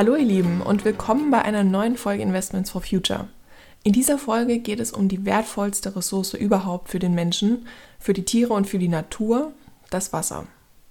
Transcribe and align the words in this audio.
Hallo 0.00 0.16
ihr 0.16 0.24
Lieben 0.24 0.62
und 0.62 0.86
willkommen 0.86 1.30
bei 1.30 1.42
einer 1.42 1.62
neuen 1.62 1.98
Folge 1.98 2.22
Investments 2.22 2.70
for 2.70 2.80
Future. 2.80 3.28
In 3.82 3.92
dieser 3.92 4.16
Folge 4.16 4.58
geht 4.58 4.80
es 4.80 4.92
um 4.92 5.08
die 5.08 5.26
wertvollste 5.26 5.94
Ressource 5.94 6.32
überhaupt 6.32 6.88
für 6.88 6.98
den 6.98 7.14
Menschen, 7.14 7.66
für 7.98 8.14
die 8.14 8.24
Tiere 8.24 8.54
und 8.54 8.66
für 8.66 8.78
die 8.78 8.88
Natur, 8.88 9.52
das 9.90 10.14
Wasser. 10.14 10.46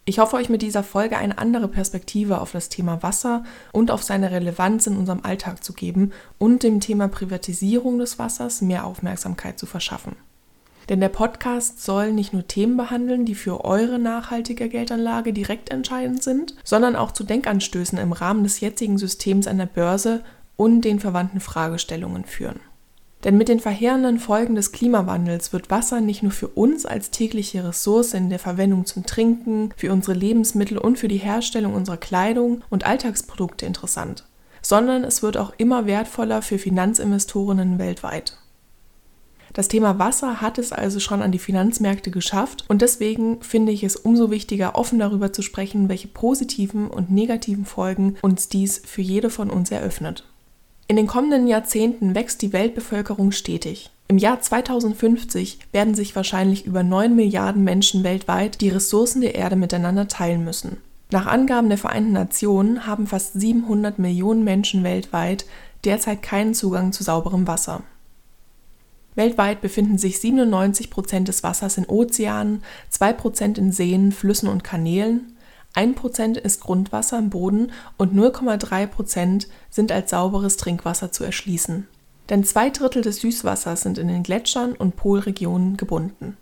Ich 0.06 0.20
hoffe 0.20 0.36
euch 0.36 0.48
mit 0.48 0.62
dieser 0.62 0.84
Folge 0.84 1.18
eine 1.18 1.40
andere 1.40 1.68
Perspektive 1.68 2.40
auf 2.40 2.52
das 2.52 2.70
Thema 2.70 3.02
Wasser 3.02 3.44
und 3.72 3.90
auf 3.90 4.04
seine 4.04 4.30
Relevanz 4.30 4.86
in 4.86 4.96
unserem 4.96 5.22
Alltag 5.24 5.64
zu 5.64 5.74
geben 5.74 6.12
und 6.38 6.62
dem 6.62 6.80
Thema 6.80 7.08
Privatisierung 7.08 7.98
des 7.98 8.20
Wassers 8.20 8.62
mehr 8.62 8.86
Aufmerksamkeit 8.86 9.58
zu 9.58 9.66
verschaffen. 9.66 10.18
Denn 10.90 11.00
der 11.00 11.10
Podcast 11.10 11.84
soll 11.84 12.12
nicht 12.12 12.34
nur 12.34 12.48
Themen 12.48 12.76
behandeln, 12.76 13.24
die 13.24 13.36
für 13.36 13.64
eure 13.64 14.00
nachhaltige 14.00 14.70
Geldanlage 14.70 15.34
direkt 15.34 15.70
entscheidend 15.70 16.24
sind, 16.24 16.56
sondern 16.64 16.96
auch 16.96 17.12
zu 17.12 17.24
Denkanstößen 17.24 18.00
im 18.00 18.12
Rahmen 18.12 18.44
des 18.44 18.60
jetzigen 18.60 18.98
Systems 18.98 19.46
an 19.46 19.60
der 19.60 19.68
Börse 19.68 20.24
und 20.58 20.82
den 20.82 21.00
verwandten 21.00 21.42
Fragestellungen 21.42 22.26
führen. 22.26 22.60
Denn 23.24 23.38
mit 23.38 23.50
den 23.50 23.60
verheerenden 23.60 24.18
Folgen 24.18 24.56
des 24.56 24.72
Klimawandels 24.72 25.54
wird 25.54 25.70
Wasser 25.70 26.02
nicht 26.02 26.24
nur 26.24 26.32
für 26.32 26.48
uns 26.48 26.86
als 26.86 27.12
tägliche 27.12 27.68
Ressource 27.68 28.14
in 28.14 28.30
der 28.30 28.40
Verwendung 28.40 28.86
zum 28.86 29.06
Trinken, 29.06 29.72
für 29.76 29.92
unsere 29.92 30.18
Lebensmittel 30.18 30.78
und 30.78 30.98
für 30.98 31.10
die 31.10 31.18
Herstellung 31.18 31.76
unserer 31.76 31.98
Kleidung 31.98 32.64
und 32.70 32.86
Alltagsprodukte 32.86 33.66
interessant, 33.66 34.26
sondern 34.62 35.04
es 35.04 35.22
wird 35.22 35.38
auch 35.38 35.54
immer 35.58 35.86
wertvoller 35.86 36.42
für 36.42 36.58
Finanzinvestorinnen 36.58 37.78
weltweit. 37.78 38.39
Das 39.54 39.68
Thema 39.68 40.00
Wasser 40.00 40.42
hat 40.42 40.58
es 40.58 40.72
also 40.72 41.00
schon 41.00 41.22
an 41.22 41.32
die 41.32 41.40
Finanzmärkte 41.40 42.12
geschafft 42.12 42.66
und 42.68 42.82
deswegen 42.82 43.42
finde 43.42 43.72
ich 43.72 43.84
es 43.84 43.96
umso 43.96 44.32
wichtiger, 44.32 44.76
offen 44.76 45.00
darüber 45.00 45.34
zu 45.34 45.42
sprechen, 45.42 45.90
welche 45.90 46.08
positiven 46.08 46.88
und 46.88 47.12
negativen 47.12 47.66
Folgen 47.66 48.16
uns 48.22 48.50
dies 48.50 48.82
für 48.86 49.02
jede 49.02 49.30
von 49.30 49.50
uns 49.50 49.72
eröffnet. 49.72 50.24
In 50.88 50.96
den 50.96 51.08
kommenden 51.08 51.48
Jahrzehnten 51.48 52.16
wächst 52.16 52.42
die 52.42 52.54
Weltbevölkerung 52.54 53.32
stetig. 53.32 53.92
Im 54.08 54.18
Jahr 54.18 54.42
2050 54.42 55.60
werden 55.72 55.94
sich 55.94 56.16
wahrscheinlich 56.16 56.66
über 56.66 56.82
9 56.82 57.16
Milliarden 57.16 57.64
Menschen 57.64 58.04
weltweit 58.04 58.60
die 58.60 58.70
Ressourcen 58.70 59.22
der 59.22 59.36
Erde 59.36 59.56
miteinander 59.56 60.08
teilen 60.08 60.44
müssen. 60.44 60.78
Nach 61.12 61.28
Angaben 61.28 61.70
der 61.70 61.78
Vereinten 61.78 62.14
Nationen 62.14 62.88
haben 62.88 63.06
fast 63.06 63.40
700 63.40 64.00
Millionen 64.00 64.44
Menschen 64.44 64.84
weltweit 64.84 65.46
derzeit 65.86 66.24
keinen 66.24 66.54
Zugang 66.56 66.92
zu 66.92 67.04
sauberem 67.04 67.48
Wasser. 67.48 67.84
Weltweit 69.20 69.62
befinden 69.62 69.98
sich 69.98 70.20
97 70.20 70.90
Prozent 70.90 71.28
des 71.28 71.44
Wassers 71.44 71.78
in 71.78 71.86
Ozeanen, 71.86 72.64
2 72.90 73.14
Prozent 73.14 73.58
in 73.58 73.72
Seen, 73.72 74.12
Flüssen 74.14 74.48
und 74.48 74.64
Kanälen, 74.64 75.36
1 75.76 75.96
Prozent 75.96 76.38
ist 76.38 76.62
Grundwasser 76.62 77.20
im 77.20 77.30
Boden 77.30 77.72
und 77.98 78.14
0,3 78.16 78.88
Prozent 78.88 79.48
sind 79.70 79.92
als 79.92 80.10
sauberes 80.10 80.58
Trinkwasser 80.58 81.12
zu 81.12 81.24
erschließen. 81.24 81.88
Denn 82.30 82.44
zwei 82.44 82.70
Drittel 82.70 83.02
des 83.02 83.18
Süßwassers 83.18 83.82
sind 83.82 83.98
in 83.98 84.08
den 84.08 84.24
Gletschern 84.24 84.74
und 84.74 84.96
Polregionen 84.96 85.78
gebunden. 85.78 86.38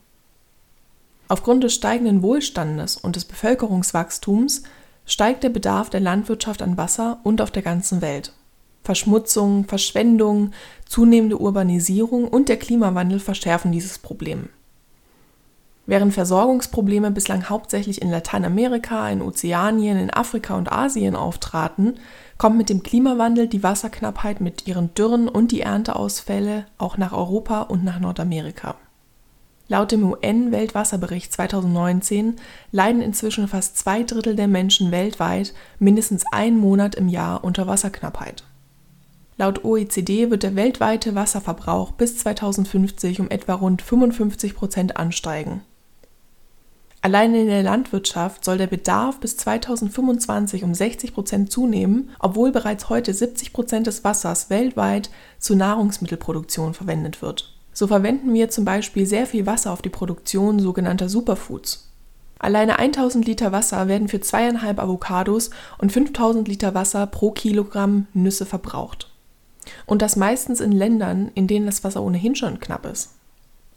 Aufgrund 1.29 1.63
des 1.63 1.73
steigenden 1.73 2.21
Wohlstandes 2.21 2.95
und 2.95 3.15
des 3.15 3.25
Bevölkerungswachstums 3.25 4.63
steigt 5.05 5.43
der 5.43 5.49
Bedarf 5.49 5.89
der 5.89 5.99
Landwirtschaft 5.99 6.61
an 6.61 6.77
Wasser 6.77 7.19
und 7.23 7.41
auf 7.41 7.51
der 7.51 7.63
ganzen 7.63 8.01
Welt. 8.01 8.33
Verschmutzung, 8.87 9.65
Verschwendung, 9.65 10.51
zunehmende 10.85 11.37
Urbanisierung 11.37 12.25
und 12.25 12.47
der 12.47 12.55
Klimawandel 12.55 13.19
verschärfen 13.19 13.73
dieses 13.73 13.99
Problem. 13.99 14.47
Während 15.87 16.13
Versorgungsprobleme 16.13 17.11
bislang 17.11 17.49
hauptsächlich 17.49 18.01
in 18.01 18.09
Lateinamerika, 18.09 19.09
in 19.09 19.21
Ozeanien, 19.21 19.97
in 19.97 20.09
Afrika 20.09 20.55
und 20.55 20.71
Asien 20.71 21.17
auftraten, 21.17 21.95
kommt 22.37 22.57
mit 22.57 22.69
dem 22.69 22.81
Klimawandel 22.81 23.49
die 23.49 23.61
Wasserknappheit 23.61 24.39
mit 24.39 24.67
ihren 24.67 24.93
Dürren 24.93 25.27
und 25.27 25.51
die 25.51 25.61
Ernteausfälle 25.61 26.65
auch 26.77 26.97
nach 26.97 27.11
Europa 27.11 27.63
und 27.63 27.83
nach 27.83 27.99
Nordamerika. 27.99 28.75
Laut 29.67 29.91
dem 29.91 30.09
UN-Weltwasserbericht 30.09 31.33
2019 31.33 32.37
leiden 32.71 33.01
inzwischen 33.01 33.49
fast 33.49 33.77
zwei 33.77 34.03
Drittel 34.03 34.37
der 34.37 34.47
Menschen 34.47 34.91
weltweit 34.91 35.53
mindestens 35.77 36.23
einen 36.31 36.57
Monat 36.57 36.95
im 36.95 37.09
Jahr 37.09 37.43
unter 37.43 37.67
Wasserknappheit. 37.67 38.45
Laut 39.39 39.63
OECD 39.63 40.31
wird 40.31 40.41
der 40.41 40.55
weltweite 40.55 41.13
Wasserverbrauch 41.13 41.91
bis 41.91 42.17
2050 42.17 43.19
um 43.19 43.29
etwa 43.29 43.53
rund 43.53 43.83
55 43.83 44.55
Prozent 44.55 44.97
ansteigen. 44.97 45.61
Allein 47.01 47.35
in 47.35 47.45
der 47.45 47.61
Landwirtschaft 47.61 48.43
soll 48.43 48.57
der 48.57 48.65
Bedarf 48.65 49.19
bis 49.19 49.37
2025 49.37 50.63
um 50.63 50.73
60 50.73 51.13
Prozent 51.13 51.51
zunehmen, 51.51 52.09
obwohl 52.19 52.51
bereits 52.51 52.89
heute 52.89 53.13
70 53.13 53.53
Prozent 53.53 53.85
des 53.85 54.03
Wassers 54.03 54.49
weltweit 54.49 55.11
zur 55.37 55.55
Nahrungsmittelproduktion 55.55 56.73
verwendet 56.73 57.21
wird. 57.21 57.53
So 57.73 57.85
verwenden 57.85 58.33
wir 58.33 58.49
zum 58.49 58.65
Beispiel 58.65 59.05
sehr 59.05 59.27
viel 59.27 59.45
Wasser 59.45 59.71
auf 59.71 59.83
die 59.83 59.89
Produktion 59.89 60.59
sogenannter 60.59 61.09
Superfoods. 61.09 61.91
Alleine 62.39 62.79
1000 62.79 63.27
Liter 63.27 63.51
Wasser 63.51 63.87
werden 63.87 64.07
für 64.07 64.19
zweieinhalb 64.19 64.79
Avocados 64.79 65.51
und 65.77 65.91
5000 65.91 66.47
Liter 66.47 66.73
Wasser 66.73 67.05
pro 67.05 67.29
Kilogramm 67.29 68.07
Nüsse 68.13 68.47
verbraucht. 68.47 69.11
Und 69.85 70.01
das 70.01 70.15
meistens 70.15 70.61
in 70.61 70.71
Ländern, 70.71 71.31
in 71.35 71.47
denen 71.47 71.65
das 71.65 71.83
Wasser 71.83 72.03
ohnehin 72.03 72.35
schon 72.35 72.59
knapp 72.59 72.85
ist. 72.85 73.11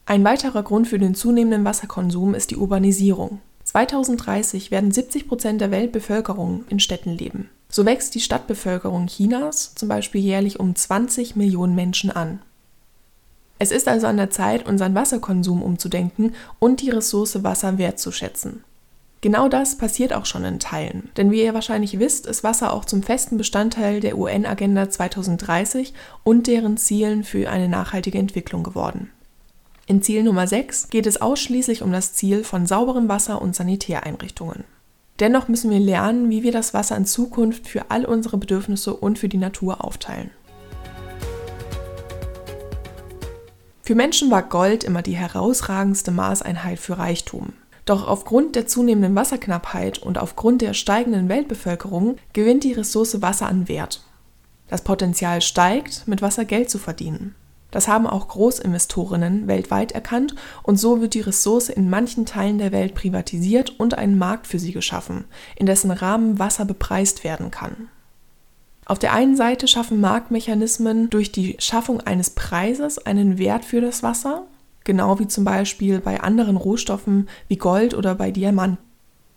Ein 0.06 0.24
weiterer 0.24 0.62
Grund 0.62 0.88
für 0.88 0.98
den 0.98 1.14
zunehmenden 1.14 1.64
Wasserkonsum 1.64 2.34
ist 2.34 2.50
die 2.50 2.56
Urbanisierung. 2.56 3.40
2030 3.64 4.70
werden 4.70 4.90
70 4.90 5.28
Prozent 5.28 5.60
der 5.60 5.70
Weltbevölkerung 5.70 6.64
in 6.68 6.80
Städten 6.80 7.10
leben. 7.10 7.48
So 7.68 7.86
wächst 7.86 8.16
die 8.16 8.20
Stadtbevölkerung 8.20 9.06
Chinas 9.06 9.74
zum 9.76 9.88
Beispiel 9.88 10.20
jährlich 10.20 10.58
um 10.58 10.74
20 10.74 11.36
Millionen 11.36 11.76
Menschen 11.76 12.10
an. 12.10 12.40
Es 13.60 13.70
ist 13.70 13.86
also 13.86 14.06
an 14.06 14.16
der 14.16 14.30
Zeit, 14.30 14.66
unseren 14.66 14.94
Wasserkonsum 14.94 15.62
umzudenken 15.62 16.34
und 16.58 16.80
die 16.80 16.90
Ressource 16.90 17.44
Wasser 17.44 17.78
wertzuschätzen. 17.78 18.64
Genau 19.22 19.50
das 19.50 19.76
passiert 19.76 20.14
auch 20.14 20.25
schon 20.25 20.44
in 20.44 20.58
Teilen. 20.58 21.10
Denn 21.16 21.31
wie 21.31 21.42
ihr 21.42 21.53
wahrscheinlich 21.53 21.98
wisst, 21.98 22.26
ist 22.26 22.42
Wasser 22.42 22.72
auch 22.72 22.86
zum 22.86 23.03
festen 23.03 23.36
Bestandteil 23.36 24.00
der 24.00 24.16
UN-Agenda 24.16 24.88
2030 24.88 25.92
und 26.25 26.47
deren 26.47 26.78
Zielen 26.78 27.22
für 27.22 27.50
eine 27.50 27.69
nachhaltige 27.69 28.19
Entwicklung 28.19 28.62
geworden. 28.62 29.10
In 29.86 30.03
Ziel 30.03 30.22
Nummer 30.22 30.47
6 30.47 30.88
geht 30.88 31.06
es 31.06 31.20
ausschließlich 31.20 31.82
um 31.82 31.92
das 31.92 32.14
Ziel 32.14 32.44
von 32.44 32.66
sauberem 32.66 33.09
Wasser 33.09 33.42
und 33.42 33.54
Sanitäreinrichtungen. 33.54 34.64
Dennoch 35.19 35.48
müssen 35.48 35.70
wir 35.70 35.80
lernen, 35.80 36.30
wie 36.30 36.42
wir 36.42 36.53
das 36.53 36.72
Wasser 36.72 36.97
in 36.97 37.04
Zukunft 37.04 37.66
für 37.69 37.91
all 37.91 38.06
unsere 38.06 38.38
Bedürfnisse 38.38 38.94
und 38.94 39.19
für 39.19 39.28
die 39.28 39.36
Natur 39.36 39.84
aufteilen. 39.84 40.30
Für 43.82 43.94
Menschen 43.94 44.30
war 44.30 44.44
Gold 44.44 44.82
immer 44.82 45.03
die 45.03 45.16
herausragendste 45.16 46.10
Maßeinheit 46.10 46.78
für 46.78 46.97
Reichtum. 46.97 47.53
Doch 47.84 48.06
aufgrund 48.06 48.56
der 48.56 48.66
zunehmenden 48.66 49.14
Wasserknappheit 49.14 49.98
und 49.98 50.18
aufgrund 50.18 50.62
der 50.62 50.74
steigenden 50.74 51.28
Weltbevölkerung 51.28 52.16
gewinnt 52.32 52.64
die 52.64 52.72
Ressource 52.72 53.22
Wasser 53.22 53.46
an 53.46 53.68
Wert. 53.68 54.02
Das 54.68 54.82
Potenzial 54.82 55.41
steigt, 55.41 56.06
mit 56.06 56.22
Wasser 56.22 56.44
Geld 56.44 56.70
zu 56.70 56.78
verdienen. 56.78 57.34
Das 57.70 57.88
haben 57.88 58.06
auch 58.06 58.28
Großinvestorinnen 58.28 59.46
weltweit 59.46 59.92
erkannt 59.92 60.34
und 60.62 60.76
so 60.76 61.00
wird 61.00 61.14
die 61.14 61.20
Ressource 61.20 61.68
in 61.68 61.88
manchen 61.88 62.26
Teilen 62.26 62.58
der 62.58 62.72
Welt 62.72 62.94
privatisiert 62.94 63.78
und 63.78 63.94
ein 63.94 64.18
Markt 64.18 64.47
für 64.47 64.58
sie 64.58 64.72
geschaffen, 64.72 65.24
in 65.56 65.66
dessen 65.66 65.91
Rahmen 65.91 66.38
Wasser 66.38 66.64
bepreist 66.64 67.22
werden 67.22 67.50
kann. 67.50 67.88
Auf 68.86 68.98
der 68.98 69.12
einen 69.12 69.36
Seite 69.36 69.68
schaffen 69.68 70.00
Marktmechanismen 70.00 71.10
durch 71.10 71.30
die 71.30 71.56
Schaffung 71.60 72.00
eines 72.00 72.30
Preises 72.30 72.98
einen 72.98 73.38
Wert 73.38 73.64
für 73.64 73.80
das 73.80 74.02
Wasser 74.02 74.47
genau 74.90 75.20
wie 75.20 75.28
zum 75.28 75.44
Beispiel 75.44 76.00
bei 76.00 76.20
anderen 76.20 76.56
Rohstoffen 76.56 77.28
wie 77.47 77.59
Gold 77.59 77.94
oder 77.94 78.16
bei 78.16 78.32
Diamanten. 78.32 78.78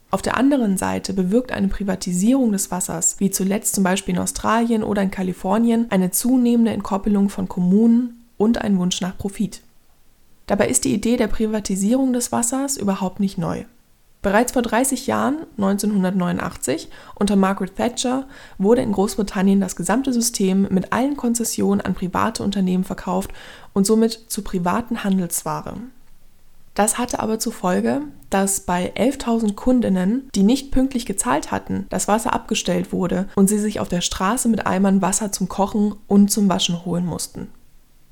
Auf 0.09 0.23
der 0.23 0.35
anderen 0.35 0.77
Seite 0.77 1.13
bewirkt 1.13 1.51
eine 1.51 1.67
Privatisierung 1.67 2.51
des 2.51 2.71
Wassers, 2.71 3.19
wie 3.19 3.29
zuletzt 3.29 3.75
zum 3.75 3.83
Beispiel 3.83 4.15
in 4.15 4.21
Australien 4.21 4.81
oder 4.81 5.03
in 5.03 5.11
Kalifornien, 5.11 5.85
eine 5.91 6.09
zunehmende 6.09 6.71
Entkoppelung 6.71 7.29
von 7.29 7.47
Kommunen 7.47 8.23
und 8.35 8.57
einen 8.57 8.79
Wunsch 8.79 8.99
nach 8.99 9.15
Profit. 9.15 9.61
Dabei 10.47 10.69
ist 10.69 10.85
die 10.85 10.93
Idee 10.95 11.17
der 11.17 11.27
Privatisierung 11.27 12.13
des 12.13 12.31
Wassers 12.31 12.77
überhaupt 12.77 13.19
nicht 13.19 13.37
neu. 13.37 13.65
Bereits 14.23 14.53
vor 14.53 14.61
30 14.61 15.05
Jahren, 15.05 15.39
1989, 15.57 16.87
unter 17.13 17.35
Margaret 17.35 17.75
Thatcher, 17.75 18.25
wurde 18.57 18.81
in 18.81 18.93
Großbritannien 18.93 19.59
das 19.59 19.75
gesamte 19.75 20.13
System 20.13 20.65
mit 20.71 20.93
allen 20.93 21.17
Konzessionen 21.17 21.81
an 21.81 21.93
private 21.93 22.41
Unternehmen 22.41 22.85
verkauft 22.85 23.31
und 23.73 23.85
somit 23.85 24.25
zu 24.27 24.41
privaten 24.43 25.03
Handelsware. 25.03 25.75
Das 26.73 26.97
hatte 26.97 27.19
aber 27.19 27.37
zur 27.37 27.53
Folge, 27.53 28.01
dass 28.29 28.61
bei 28.61 28.93
11.000 28.95 29.53
Kundinnen, 29.53 30.29
die 30.33 30.41
nicht 30.41 30.71
pünktlich 30.71 31.05
gezahlt 31.05 31.51
hatten, 31.51 31.85
das 31.89 32.07
Wasser 32.07 32.33
abgestellt 32.33 32.91
wurde 32.91 33.27
und 33.35 33.47
sie 33.47 33.59
sich 33.59 33.79
auf 33.79 33.89
der 33.89 34.01
Straße 34.01 34.49
mit 34.49 34.65
Eimern 34.65 35.01
Wasser 35.01 35.31
zum 35.31 35.47
Kochen 35.47 35.95
und 36.07 36.31
zum 36.31 36.49
Waschen 36.49 36.83
holen 36.83 37.05
mussten. 37.05 37.49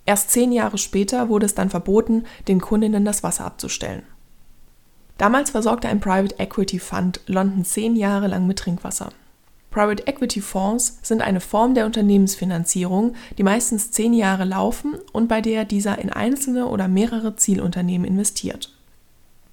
Erst 0.06 0.30
zehn 0.31 0.52
Jahre 0.52 0.78
später 0.78 1.30
wurde 1.30 1.46
es 1.46 1.56
dann 1.56 1.69
verboten, 1.69 2.25
den 2.48 2.62
Kundinnen 2.62 3.06
das 3.06 3.24
Wasser 3.24 3.46
abzustellen. 3.46 4.04
Damals 5.18 5.52
versorgte 5.52 5.88
ein 5.88 6.00
Private 6.00 6.40
Equity 6.40 6.80
Fund 6.80 7.22
London 7.28 7.64
zehn 7.64 7.96
Jahre 7.96 8.28
lang 8.28 8.48
mit 8.48 8.60
Trinkwasser. 8.60 9.10
Private 9.71 10.06
Equity 10.06 10.41
Fonds 10.41 11.00
sind 11.01 11.21
eine 11.21 11.39
Form 11.39 11.73
der 11.73 11.85
Unternehmensfinanzierung, 11.85 13.15
die 13.38 13.44
meistens 13.44 13.89
zehn 13.91 14.13
Jahre 14.13 14.44
laufen 14.44 14.95
und 15.13 15.29
bei 15.29 15.39
der 15.39 15.63
dieser 15.63 15.97
in 15.97 16.12
einzelne 16.12 16.68
oder 16.68 16.89
mehrere 16.89 17.38
Zielunternehmen 17.38 18.06
investiert. 18.06 18.75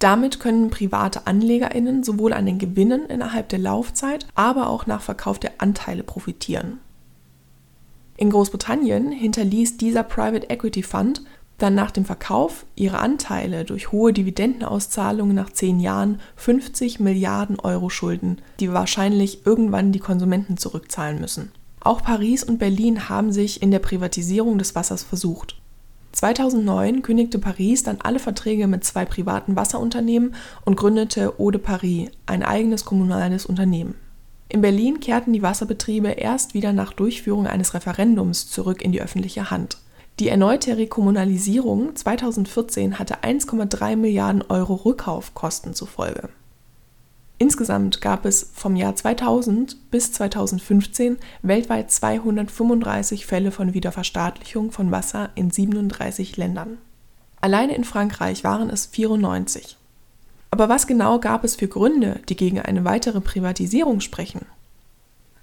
Damit 0.01 0.41
können 0.41 0.71
private 0.71 1.27
AnlegerInnen 1.27 2.03
sowohl 2.03 2.33
an 2.33 2.47
den 2.47 2.59
Gewinnen 2.59 3.07
innerhalb 3.07 3.49
der 3.49 3.61
Laufzeit, 3.61 4.27
aber 4.35 4.69
auch 4.69 4.87
nach 4.87 5.03
Verkauf 5.03 5.39
der 5.39 5.53
Anteile 5.59 6.03
profitieren. 6.03 6.81
In 8.17 8.31
Großbritannien 8.31 9.13
hinterließ 9.13 9.77
dieser 9.77 10.03
Private 10.03 10.51
Equity 10.51 10.83
Fund 10.83 11.23
dann 11.59 11.75
nach 11.75 11.91
dem 11.91 12.05
Verkauf 12.05 12.65
ihre 12.77 13.01
Anteile 13.01 13.65
durch 13.65 13.93
hohe 13.93 14.13
Dividendenauszahlungen 14.13 15.35
nach 15.35 15.51
zehn 15.51 15.81
Jahren 15.81 16.21
50 16.37 17.01
Milliarden 17.01 17.59
Euro 17.61 17.91
Schulden, 17.91 18.39
die 18.61 18.73
wahrscheinlich 18.73 19.45
irgendwann 19.45 19.93
die 19.93 19.99
Konsumenten 19.99 20.57
zurückzahlen 20.57 21.21
müssen. 21.21 21.53
Auch 21.81 22.03
Paris 22.03 22.45
und 22.45 22.59
Berlin 22.59 23.09
haben 23.09 23.33
sich 23.33 23.63
in 23.63 23.71
der 23.71 23.79
Privatisierung 23.81 24.59
des 24.59 24.75
Wassers 24.75 25.03
versucht. 25.03 25.57
2009 26.13 27.03
kündigte 27.03 27.39
Paris 27.39 27.83
dann 27.83 27.99
alle 28.01 28.19
Verträge 28.19 28.67
mit 28.67 28.83
zwei 28.85 29.05
privaten 29.05 29.57
Wasserunternehmen 29.57 30.35
und 30.65 30.77
gründete 30.77 31.35
Eau 31.39 31.51
de 31.51 31.61
Paris, 31.61 32.11
ein 32.27 32.43
eigenes 32.43 32.85
kommunales 32.85 33.47
Unternehmen. 33.47 33.95
In 34.49 34.63
Berlin 34.63 35.01
kehrten 35.01 35.33
die 35.33 35.43
Wasserbetriebe 35.43 36.09
erst 36.09 36.55
wieder 36.55 36.73
nach 36.73 36.93
Durchführung 36.95 37.47
eines 37.47 37.75
Referendums 37.75 38.51
zurück 38.51 38.81
in 38.83 38.93
die 38.93 39.03
öffentliche 39.03 39.51
Hand. 39.51 39.79
Die 40.21 40.29
erneute 40.29 40.77
Rekommunalisierung 40.77 41.95
2014 41.95 42.99
hatte 42.99 43.23
1,3 43.23 43.95
Milliarden 43.95 44.43
Euro 44.49 44.75
Rückkaufkosten 44.75 45.75
zur 45.75 45.87
Folge. 45.87 46.29
Insgesamt 47.39 48.01
gab 48.01 48.25
es 48.25 48.51
vom 48.53 48.75
Jahr 48.75 48.97
2000 48.97 49.93
bis 49.93 50.11
2015 50.11 51.19
weltweit 51.43 51.93
235 51.93 53.27
Fälle 53.27 53.53
von 53.53 53.75
Wiederverstaatlichung 53.75 54.73
von 54.73 54.91
Wasser 54.91 55.31
in 55.37 55.53
37 55.53 56.37
Ländern. 56.37 56.79
Alleine 57.41 57.77
in 57.77 57.85
Frankreich 57.85 58.43
waren 58.43 58.71
es 58.71 58.87
94. 58.87 59.77
Aber 60.51 60.69
was 60.69 60.89
genau 60.89 61.21
gab 61.21 61.45
es 61.45 61.55
für 61.55 61.69
Gründe, 61.69 62.19
die 62.29 62.35
gegen 62.35 62.59
eine 62.59 62.85
weitere 62.85 63.21
Privatisierung 63.21 64.01
sprechen? 64.01 64.47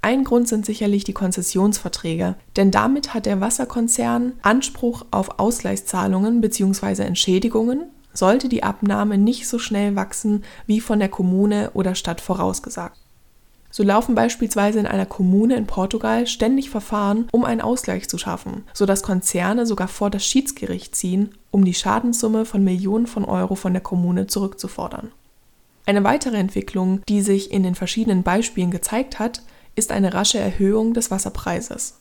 Ein 0.05 0.23
Grund 0.23 0.47
sind 0.47 0.67
sicherlich 0.67 1.03
die 1.03 1.13
Konzessionsverträge, 1.13 2.35
denn 2.57 2.69
damit 2.69 3.15
hat 3.15 3.25
der 3.25 3.41
Wasserkonzern 3.41 4.33
Anspruch 4.43 5.03
auf 5.09 5.39
Ausgleichszahlungen 5.39 6.41
bzw. 6.41 7.01
Entschädigungen, 7.01 7.85
sollte 8.13 8.47
die 8.47 8.61
Abnahme 8.61 9.17
nicht 9.17 9.47
so 9.47 9.57
schnell 9.57 9.95
wachsen 9.95 10.43
wie 10.67 10.79
von 10.79 10.99
der 10.99 11.09
Kommune 11.09 11.71
oder 11.73 11.95
Stadt 11.95 12.21
vorausgesagt. 12.21 12.99
So 13.71 13.81
laufen 13.81 14.13
beispielsweise 14.13 14.77
in 14.77 14.85
einer 14.85 15.07
Kommune 15.07 15.55
in 15.55 15.65
Portugal 15.65 16.27
ständig 16.27 16.69
Verfahren, 16.69 17.27
um 17.31 17.43
einen 17.43 17.61
Ausgleich 17.61 18.07
zu 18.07 18.19
schaffen, 18.19 18.63
sodass 18.75 19.01
Konzerne 19.01 19.65
sogar 19.65 19.87
vor 19.87 20.11
das 20.11 20.23
Schiedsgericht 20.23 20.95
ziehen, 20.95 21.31
um 21.49 21.65
die 21.65 21.73
Schadenssumme 21.73 22.45
von 22.45 22.63
Millionen 22.63 23.07
von 23.07 23.25
Euro 23.25 23.55
von 23.55 23.73
der 23.73 23.81
Kommune 23.81 24.27
zurückzufordern. 24.27 25.11
Eine 25.87 26.03
weitere 26.03 26.37
Entwicklung, 26.37 27.01
die 27.09 27.21
sich 27.21 27.51
in 27.51 27.63
den 27.63 27.73
verschiedenen 27.73 28.21
Beispielen 28.21 28.69
gezeigt 28.69 29.17
hat, 29.17 29.41
ist 29.75 29.91
eine 29.91 30.13
rasche 30.13 30.39
Erhöhung 30.39 30.93
des 30.93 31.11
Wasserpreises. 31.11 31.95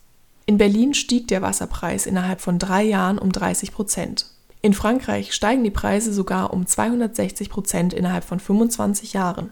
In 0.47 0.59
Berlin 0.59 0.95
stieg 0.95 1.29
der 1.29 1.43
Wasserpreis 1.43 2.07
innerhalb 2.07 2.41
von 2.41 2.59
drei 2.59 2.83
Jahren 2.83 3.19
um 3.19 3.33
30 3.33 3.73
Prozent. 3.73 4.27
In 4.61 4.75
Frankreich 4.75 5.35
steigen 5.35 5.65
die 5.65 5.71
Preise 5.71 6.13
sogar 6.13 6.53
um 6.53 6.67
260 6.67 7.51
Prozent 7.51 7.93
innerhalb 7.93 8.25
von 8.25 8.41
25 8.41 9.13
Jahren. 9.13 9.51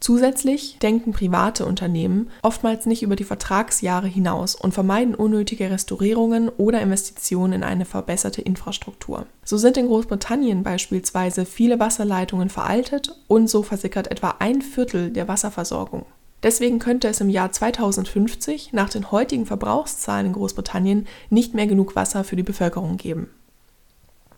Zusätzlich 0.00 0.78
denken 0.80 1.12
private 1.12 1.64
Unternehmen 1.64 2.28
oftmals 2.42 2.86
nicht 2.86 3.04
über 3.04 3.14
die 3.14 3.22
Vertragsjahre 3.22 4.08
hinaus 4.08 4.56
und 4.56 4.74
vermeiden 4.74 5.14
unnötige 5.14 5.70
Restaurierungen 5.70 6.48
oder 6.48 6.80
Investitionen 6.80 7.52
in 7.52 7.62
eine 7.62 7.84
verbesserte 7.84 8.42
Infrastruktur. 8.42 9.26
So 9.44 9.56
sind 9.58 9.76
in 9.76 9.86
Großbritannien 9.86 10.64
beispielsweise 10.64 11.46
viele 11.46 11.78
Wasserleitungen 11.78 12.48
veraltet 12.48 13.14
und 13.28 13.48
so 13.48 13.62
versickert 13.62 14.10
etwa 14.10 14.34
ein 14.40 14.60
Viertel 14.60 15.10
der 15.10 15.28
Wasserversorgung. 15.28 16.04
Deswegen 16.42 16.78
könnte 16.78 17.08
es 17.08 17.20
im 17.20 17.28
Jahr 17.28 17.52
2050 17.52 18.72
nach 18.72 18.88
den 18.90 19.10
heutigen 19.12 19.46
Verbrauchszahlen 19.46 20.26
in 20.26 20.32
Großbritannien 20.32 21.06
nicht 21.30 21.54
mehr 21.54 21.66
genug 21.66 21.94
Wasser 21.94 22.24
für 22.24 22.36
die 22.36 22.42
Bevölkerung 22.42 22.96
geben. 22.96 23.30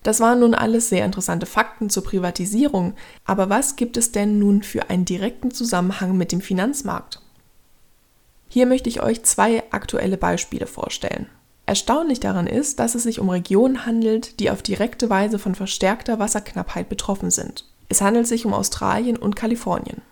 Das 0.02 0.20
waren 0.20 0.40
nun 0.40 0.54
alles 0.54 0.90
sehr 0.90 1.06
interessante 1.06 1.46
Fakten 1.46 1.88
zur 1.88 2.04
Privatisierung, 2.04 2.92
aber 3.24 3.48
was 3.48 3.76
gibt 3.76 3.96
es 3.96 4.12
denn 4.12 4.38
nun 4.38 4.62
für 4.62 4.90
einen 4.90 5.06
direkten 5.06 5.50
Zusammenhang 5.50 6.18
mit 6.18 6.30
dem 6.30 6.42
Finanzmarkt? 6.42 7.22
Hier 8.48 8.66
möchte 8.66 8.90
ich 8.90 9.02
euch 9.02 9.22
zwei 9.22 9.64
aktuelle 9.70 10.18
Beispiele 10.18 10.66
vorstellen. 10.66 11.26
Erstaunlich 11.64 12.20
daran 12.20 12.46
ist, 12.46 12.78
dass 12.78 12.94
es 12.94 13.04
sich 13.04 13.18
um 13.18 13.30
Regionen 13.30 13.86
handelt, 13.86 14.38
die 14.40 14.50
auf 14.50 14.60
direkte 14.60 15.08
Weise 15.08 15.38
von 15.38 15.54
verstärkter 15.54 16.18
Wasserknappheit 16.18 16.90
betroffen 16.90 17.30
sind. 17.30 17.64
Es 17.88 18.02
handelt 18.02 18.26
sich 18.26 18.44
um 18.44 18.52
Australien 18.52 19.16
und 19.16 19.36
Kalifornien. 19.36 20.02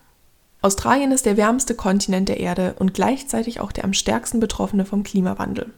Australien 0.62 1.10
ist 1.10 1.26
der 1.26 1.36
wärmste 1.36 1.74
Kontinent 1.74 2.28
der 2.28 2.38
Erde 2.38 2.76
und 2.78 2.94
gleichzeitig 2.94 3.58
auch 3.58 3.72
der 3.72 3.84
am 3.84 3.92
stärksten 3.92 4.38
betroffene 4.38 4.84
vom 4.84 5.02
Klimawandel. 5.02 5.72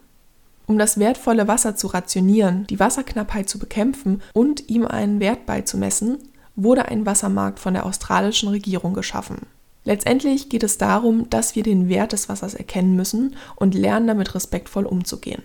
Um 0.66 0.78
das 0.78 0.98
wertvolle 0.98 1.48
Wasser 1.48 1.74
zu 1.74 1.86
rationieren, 1.86 2.66
die 2.66 2.78
Wasserknappheit 2.78 3.48
zu 3.48 3.58
bekämpfen 3.58 4.22
und 4.34 4.68
ihm 4.68 4.86
einen 4.86 5.20
Wert 5.20 5.46
beizumessen, 5.46 6.18
wurde 6.54 6.86
ein 6.86 7.06
Wassermarkt 7.06 7.58
von 7.58 7.74
der 7.74 7.86
australischen 7.86 8.50
Regierung 8.50 8.92
geschaffen. 8.92 9.46
Letztendlich 9.84 10.50
geht 10.50 10.62
es 10.62 10.78
darum, 10.78 11.28
dass 11.30 11.56
wir 11.56 11.62
den 11.62 11.88
Wert 11.88 12.12
des 12.12 12.28
Wassers 12.28 12.54
erkennen 12.54 12.94
müssen 12.94 13.36
und 13.56 13.74
lernen, 13.74 14.06
damit 14.06 14.34
respektvoll 14.34 14.84
umzugehen. 14.84 15.42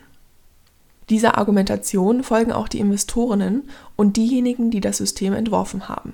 Dieser 1.10 1.38
Argumentation 1.38 2.24
folgen 2.24 2.52
auch 2.52 2.68
die 2.68 2.80
Investorinnen 2.80 3.70
und 3.96 4.16
diejenigen, 4.16 4.70
die 4.70 4.80
das 4.80 4.98
System 4.98 5.34
entworfen 5.34 5.90
haben. 5.90 6.14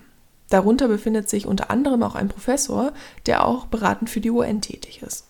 Darunter 0.50 0.88
befindet 0.88 1.30
sich 1.30 1.48
unter 1.48 1.72
anderem 1.72 2.04
auch 2.04 2.16
ein 2.16 2.30
Professor, 2.30 2.94
der 3.26 3.46
auch 3.46 3.66
beratend 3.66 4.10
für 4.10 4.22
die 4.22 4.32
UN 4.32 4.62
tätig 4.62 5.02
ist. 5.02 5.26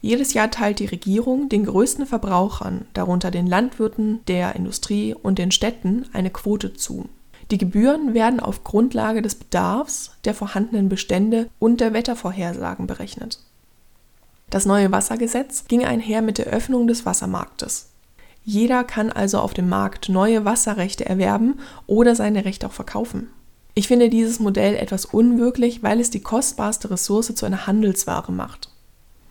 Jedes 0.00 0.34
Jahr 0.34 0.50
teilt 0.50 0.80
die 0.80 0.86
Regierung 0.86 1.48
den 1.48 1.64
größten 1.64 2.04
Verbrauchern, 2.06 2.86
darunter 2.92 3.30
den 3.30 3.46
Landwirten, 3.46 4.20
der 4.26 4.54
Industrie 4.54 5.14
und 5.14 5.38
den 5.38 5.50
Städten, 5.50 6.06
eine 6.12 6.30
Quote 6.30 6.74
zu. 6.74 7.08
Die 7.50 7.58
Gebühren 7.58 8.14
werden 8.14 8.40
auf 8.40 8.64
Grundlage 8.64 9.22
des 9.22 9.34
Bedarfs, 9.34 10.12
der 10.24 10.34
vorhandenen 10.34 10.88
Bestände 10.88 11.48
und 11.58 11.80
der 11.80 11.92
Wettervorhersagen 11.92 12.86
berechnet. 12.86 13.40
Das 14.50 14.66
neue 14.66 14.92
Wassergesetz 14.92 15.64
ging 15.68 15.84
einher 15.84 16.22
mit 16.22 16.38
der 16.38 16.46
Öffnung 16.46 16.86
des 16.86 17.06
Wassermarktes. 17.06 17.90
Jeder 18.44 18.84
kann 18.84 19.10
also 19.10 19.38
auf 19.38 19.54
dem 19.54 19.68
Markt 19.68 20.10
neue 20.10 20.44
Wasserrechte 20.44 21.06
erwerben 21.06 21.60
oder 21.86 22.14
seine 22.14 22.44
Rechte 22.44 22.66
auch 22.66 22.72
verkaufen. 22.72 23.30
Ich 23.74 23.88
finde 23.88 24.08
dieses 24.08 24.38
Modell 24.38 24.76
etwas 24.76 25.04
unwirklich, 25.04 25.82
weil 25.82 25.98
es 25.98 26.10
die 26.10 26.20
kostbarste 26.20 26.90
Ressource 26.90 27.34
zu 27.34 27.44
einer 27.44 27.66
Handelsware 27.66 28.30
macht. 28.30 28.70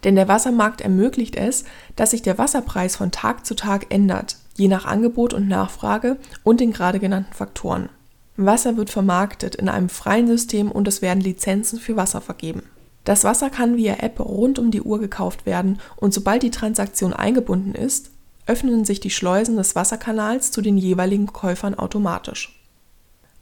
Denn 0.03 0.15
der 0.15 0.27
Wassermarkt 0.27 0.81
ermöglicht 0.81 1.37
es, 1.37 1.63
dass 1.95 2.11
sich 2.11 2.21
der 2.21 2.37
Wasserpreis 2.37 2.97
von 2.97 3.11
Tag 3.11 3.45
zu 3.45 3.55
Tag 3.55 3.87
ändert, 3.89 4.35
je 4.55 4.67
nach 4.67 4.85
Angebot 4.85 5.33
und 5.33 5.47
Nachfrage 5.47 6.17
und 6.43 6.59
den 6.59 6.73
gerade 6.73 6.99
genannten 6.99 7.33
Faktoren. 7.33 7.87
Wasser 8.35 8.75
wird 8.75 8.89
vermarktet 8.89 9.55
in 9.55 9.69
einem 9.69 9.89
freien 9.89 10.27
System 10.27 10.71
und 10.71 10.87
es 10.87 11.01
werden 11.01 11.21
Lizenzen 11.21 11.79
für 11.79 11.95
Wasser 11.95 12.19
vergeben. 12.19 12.63
Das 13.05 13.23
Wasser 13.23 13.49
kann 13.49 13.77
via 13.77 13.95
App 13.99 14.19
rund 14.19 14.59
um 14.59 14.71
die 14.71 14.81
Uhr 14.81 14.99
gekauft 14.99 15.45
werden 15.45 15.79
und 15.95 16.13
sobald 16.13 16.43
die 16.43 16.51
Transaktion 16.51 17.13
eingebunden 17.13 17.75
ist, 17.75 18.11
öffnen 18.45 18.83
sich 18.83 18.99
die 18.99 19.09
Schleusen 19.09 19.55
des 19.55 19.75
Wasserkanals 19.75 20.51
zu 20.51 20.61
den 20.61 20.77
jeweiligen 20.77 21.27
Käufern 21.27 21.75
automatisch. 21.75 22.62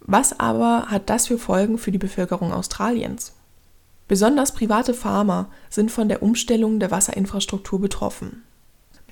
Was 0.02 0.40
aber 0.40 0.88
hat 0.88 1.10
das 1.10 1.28
für 1.28 1.38
Folgen 1.38 1.78
für 1.78 1.92
die 1.92 1.98
Bevölkerung 1.98 2.52
Australiens? 2.52 3.34
Besonders 4.08 4.54
private 4.54 4.94
Farmer 4.94 5.48
sind 5.70 5.92
von 5.92 6.10
der 6.10 6.22
Umstellung 6.22 6.80
der 6.80 6.92
Wasserinfrastruktur 6.92 7.80
betroffen. 7.80 8.44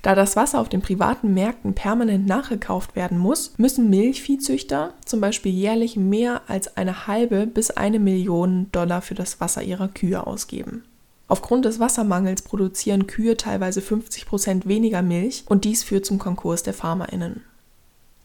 Da 0.01 0.15
das 0.15 0.35
Wasser 0.35 0.59
auf 0.59 0.69
den 0.69 0.81
privaten 0.81 1.33
Märkten 1.33 1.73
permanent 1.73 2.25
nachgekauft 2.25 2.95
werden 2.95 3.17
muss, 3.17 3.53
müssen 3.57 3.89
Milchviehzüchter 3.89 4.93
zum 5.05 5.19
Beispiel 5.21 5.53
jährlich 5.53 5.97
mehr 5.97 6.41
als 6.47 6.77
eine 6.77 7.07
halbe 7.07 7.47
bis 7.47 7.71
eine 7.71 7.99
Million 7.99 8.67
Dollar 8.71 9.01
für 9.01 9.15
das 9.15 9.41
Wasser 9.41 9.61
ihrer 9.61 9.89
Kühe 9.89 10.25
ausgeben. 10.25 10.83
Aufgrund 11.27 11.65
des 11.65 11.79
Wassermangels 11.79 12.41
produzieren 12.41 13.07
Kühe 13.07 13.37
teilweise 13.37 13.81
50 13.81 14.25
Prozent 14.25 14.67
weniger 14.67 15.01
Milch 15.01 15.43
und 15.47 15.63
dies 15.63 15.83
führt 15.83 16.05
zum 16.05 16.17
Konkurs 16.17 16.63
der 16.63 16.73
FarmerInnen. 16.73 17.43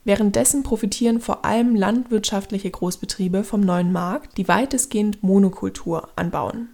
Währenddessen 0.04 0.62
profitieren 0.62 1.20
vor 1.20 1.44
allem 1.44 1.74
landwirtschaftliche 1.74 2.70
Großbetriebe 2.70 3.42
vom 3.42 3.62
neuen 3.62 3.90
Markt, 3.90 4.36
die 4.36 4.48
weitestgehend 4.48 5.22
Monokultur 5.22 6.08
anbauen. 6.14 6.68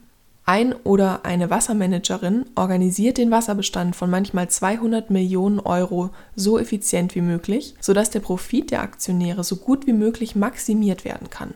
Ein 0.45 0.75
oder 0.83 1.25
eine 1.25 1.49
Wassermanagerin 1.49 2.45
organisiert 2.57 3.19
den 3.19 3.31
Wasserbestand 3.31 3.95
von 3.95 4.11
manchmal 4.11 4.51
200 4.51 5.09
Millionen 5.09 5.61
Euro 5.61 6.11
so 6.35 6.59
effizient 6.59 7.15
wie 7.15 7.21
möglich, 7.21 7.77
sodass 7.81 8.11
der 8.11 8.19
Profit 8.19 8.73
der 8.73 8.83
Aktionäre 8.83 9.45
so 9.45 9.55
gut 9.55 9.87
wie 9.87 9.93
möglich 9.93 10.35
maximiert 10.35 11.05
werden 11.05 11.31
kann. 11.31 11.55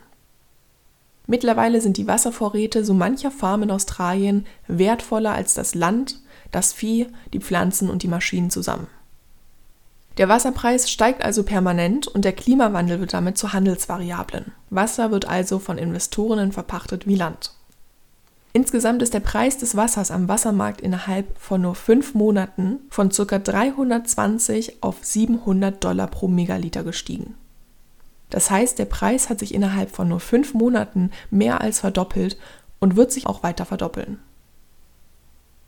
Mittlerweile 1.27 1.81
sind 1.81 1.97
die 1.97 2.07
Wasservorräte 2.07 2.85
so 2.85 2.95
mancher 2.95 3.33
Farm 3.33 3.65
in 3.65 3.73
Australien 3.73 4.47
wertvoller 4.69 5.33
als 5.33 5.55
das 5.55 5.75
Land, 5.75 6.21
das 6.53 6.73
Vieh, 6.73 7.09
die 7.33 7.41
Pflanzen 7.41 7.91
und 7.91 8.05
die 8.05 8.09
Maschinen 8.09 8.51
zusammen. 8.51 8.87
Der 10.17 10.29
Wasserpreis 10.29 10.91
steigt 10.91 11.25
also 11.25 11.43
permanent 11.43 12.07
und 12.07 12.25
der 12.25 12.33
Klimawandel 12.33 13.01
wird 13.01 13.13
damit 13.13 13.37
zu 13.37 13.53
Handelsvariablen. 13.53 14.53
Wasser 14.71 15.11
wird 15.11 15.29
also 15.29 15.59
von 15.59 15.77
Investorinnen 15.77 16.53
verpachtet 16.53 17.07
wie 17.07 17.17
Land. 17.17 17.53
Insgesamt 18.53 19.03
ist 19.03 19.13
der 19.13 19.21
Preis 19.21 19.59
des 19.59 19.75
Wassers 19.75 20.13
am 20.13 20.29
Wassermarkt 20.29 20.81
innerhalb 20.81 21.37
von 21.41 21.61
nur 21.61 21.75
fünf 21.75 22.15
Monaten 22.15 22.79
von 22.89 23.09
ca. 23.09 23.39
320 23.41 24.85
auf 24.85 24.99
700 25.03 25.83
Dollar 25.83 26.07
pro 26.07 26.29
Megaliter 26.29 26.85
gestiegen. 26.85 27.35
Das 28.31 28.53
heißt, 28.53 28.79
der 28.79 28.85
Preis 28.85 29.29
hat 29.29 29.41
sich 29.41 29.53
innerhalb 29.53 29.91
von 29.91 30.09
nur 30.09 30.21
fünf 30.21 30.55
Monaten 30.55 31.11
mehr 31.33 31.61
als 31.61 31.81
verdoppelt 31.81 32.39
und 32.79 32.95
wird 32.95 33.11
sich 33.11 33.27
auch 33.27 33.43
weiter 33.43 33.67
verdoppeln. 33.67 34.21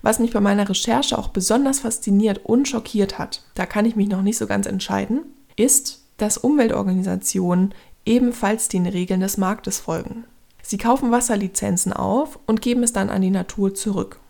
Was 0.06 0.20
mich 0.20 0.32
bei 0.32 0.40
meiner 0.40 0.68
Recherche 0.68 1.18
auch 1.18 1.30
besonders 1.30 1.80
fasziniert 1.80 2.42
und 2.44 2.68
schockiert 2.68 3.18
hat, 3.18 3.42
da 3.56 3.66
kann 3.66 3.86
ich 3.86 3.96
mich 3.96 4.06
noch 4.06 4.22
nicht 4.22 4.38
so 4.38 4.46
ganz 4.46 4.66
entscheiden, 4.66 5.22
ist, 5.56 6.04
dass 6.16 6.38
Umweltorganisationen 6.38 7.74
ebenfalls 8.04 8.68
den 8.68 8.86
Regeln 8.86 9.18
des 9.18 9.36
Marktes 9.36 9.80
folgen. 9.80 10.22
Sie 10.62 10.78
kaufen 10.78 11.10
Wasserlizenzen 11.10 11.92
auf 11.92 12.38
und 12.46 12.62
geben 12.62 12.84
es 12.84 12.92
dann 12.92 13.10
an 13.10 13.20
die 13.20 13.32
Natur 13.32 13.74
zurück. 13.74 14.20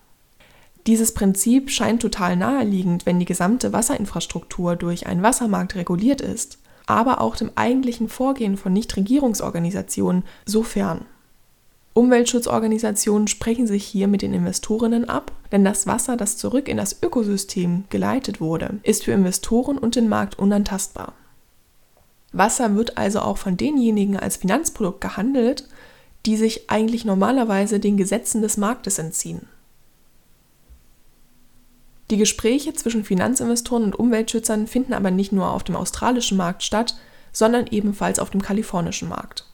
Dieses 0.86 1.12
Prinzip 1.12 1.70
scheint 1.70 2.00
total 2.00 2.36
naheliegend, 2.36 3.04
wenn 3.04 3.18
die 3.18 3.26
gesamte 3.26 3.74
Wasserinfrastruktur 3.74 4.76
durch 4.76 5.06
einen 5.06 5.22
Wassermarkt 5.22 5.74
reguliert 5.74 6.22
ist, 6.22 6.56
aber 6.86 7.20
auch 7.20 7.36
dem 7.36 7.50
eigentlichen 7.54 8.08
Vorgehen 8.08 8.56
von 8.56 8.72
Nichtregierungsorganisationen 8.72 10.24
so 10.46 10.62
fern. 10.62 11.04
Umweltschutzorganisationen 11.96 13.26
sprechen 13.26 13.66
sich 13.66 13.82
hier 13.86 14.06
mit 14.06 14.20
den 14.20 14.34
Investorinnen 14.34 15.08
ab, 15.08 15.32
denn 15.50 15.64
das 15.64 15.86
Wasser, 15.86 16.18
das 16.18 16.36
zurück 16.36 16.68
in 16.68 16.76
das 16.76 17.02
Ökosystem 17.02 17.84
geleitet 17.88 18.38
wurde, 18.38 18.80
ist 18.82 19.04
für 19.04 19.12
Investoren 19.12 19.78
und 19.78 19.96
den 19.96 20.06
Markt 20.06 20.38
unantastbar. 20.38 21.14
Wasser 22.32 22.74
wird 22.76 22.98
also 22.98 23.20
auch 23.20 23.38
von 23.38 23.56
denjenigen 23.56 24.18
als 24.18 24.36
Finanzprodukt 24.36 25.00
gehandelt, 25.00 25.66
die 26.26 26.36
sich 26.36 26.68
eigentlich 26.68 27.06
normalerweise 27.06 27.80
den 27.80 27.96
Gesetzen 27.96 28.42
des 28.42 28.58
Marktes 28.58 28.98
entziehen. 28.98 29.48
Die 32.10 32.18
Gespräche 32.18 32.74
zwischen 32.74 33.04
Finanzinvestoren 33.04 33.84
und 33.84 33.98
Umweltschützern 33.98 34.66
finden 34.66 34.92
aber 34.92 35.10
nicht 35.10 35.32
nur 35.32 35.50
auf 35.50 35.64
dem 35.64 35.76
australischen 35.76 36.36
Markt 36.36 36.62
statt, 36.62 36.98
sondern 37.32 37.68
ebenfalls 37.68 38.18
auf 38.18 38.28
dem 38.28 38.42
kalifornischen 38.42 39.08
Markt. 39.08 39.45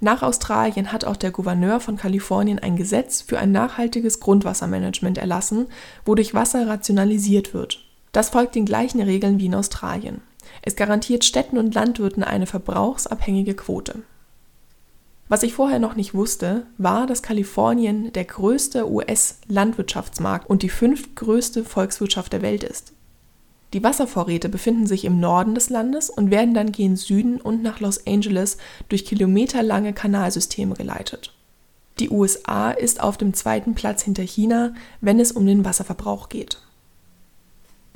Nach 0.00 0.22
Australien 0.22 0.92
hat 0.92 1.04
auch 1.04 1.16
der 1.16 1.30
Gouverneur 1.30 1.80
von 1.80 1.96
Kalifornien 1.96 2.58
ein 2.58 2.76
Gesetz 2.76 3.22
für 3.22 3.38
ein 3.38 3.50
nachhaltiges 3.50 4.20
Grundwassermanagement 4.20 5.16
erlassen, 5.16 5.66
wodurch 6.04 6.34
Wasser 6.34 6.68
rationalisiert 6.68 7.54
wird. 7.54 7.82
Das 8.12 8.30
folgt 8.30 8.54
den 8.54 8.66
gleichen 8.66 9.00
Regeln 9.00 9.38
wie 9.38 9.46
in 9.46 9.54
Australien. 9.54 10.20
Es 10.62 10.76
garantiert 10.76 11.24
Städten 11.24 11.58
und 11.58 11.74
Landwirten 11.74 12.22
eine 12.22 12.46
verbrauchsabhängige 12.46 13.54
Quote. 13.54 14.02
Was 15.28 15.42
ich 15.42 15.54
vorher 15.54 15.80
noch 15.80 15.96
nicht 15.96 16.14
wusste, 16.14 16.66
war, 16.78 17.06
dass 17.06 17.22
Kalifornien 17.22 18.12
der 18.12 18.24
größte 18.24 18.88
US-Landwirtschaftsmarkt 18.88 20.48
und 20.48 20.62
die 20.62 20.68
fünftgrößte 20.68 21.64
Volkswirtschaft 21.64 22.32
der 22.32 22.42
Welt 22.42 22.62
ist. 22.62 22.92
Die 23.76 23.84
Wasservorräte 23.84 24.48
befinden 24.48 24.86
sich 24.86 25.04
im 25.04 25.20
Norden 25.20 25.54
des 25.54 25.68
Landes 25.68 26.08
und 26.08 26.30
werden 26.30 26.54
dann 26.54 26.72
gen 26.72 26.96
Süden 26.96 27.38
und 27.38 27.62
nach 27.62 27.78
Los 27.78 28.06
Angeles 28.06 28.56
durch 28.88 29.04
kilometerlange 29.04 29.92
Kanalsysteme 29.92 30.74
geleitet. 30.74 31.34
Die 31.98 32.08
USA 32.08 32.70
ist 32.70 33.02
auf 33.02 33.18
dem 33.18 33.34
zweiten 33.34 33.74
Platz 33.74 34.02
hinter 34.02 34.22
China, 34.22 34.72
wenn 35.02 35.20
es 35.20 35.30
um 35.30 35.46
den 35.46 35.62
Wasserverbrauch 35.66 36.30
geht. 36.30 36.62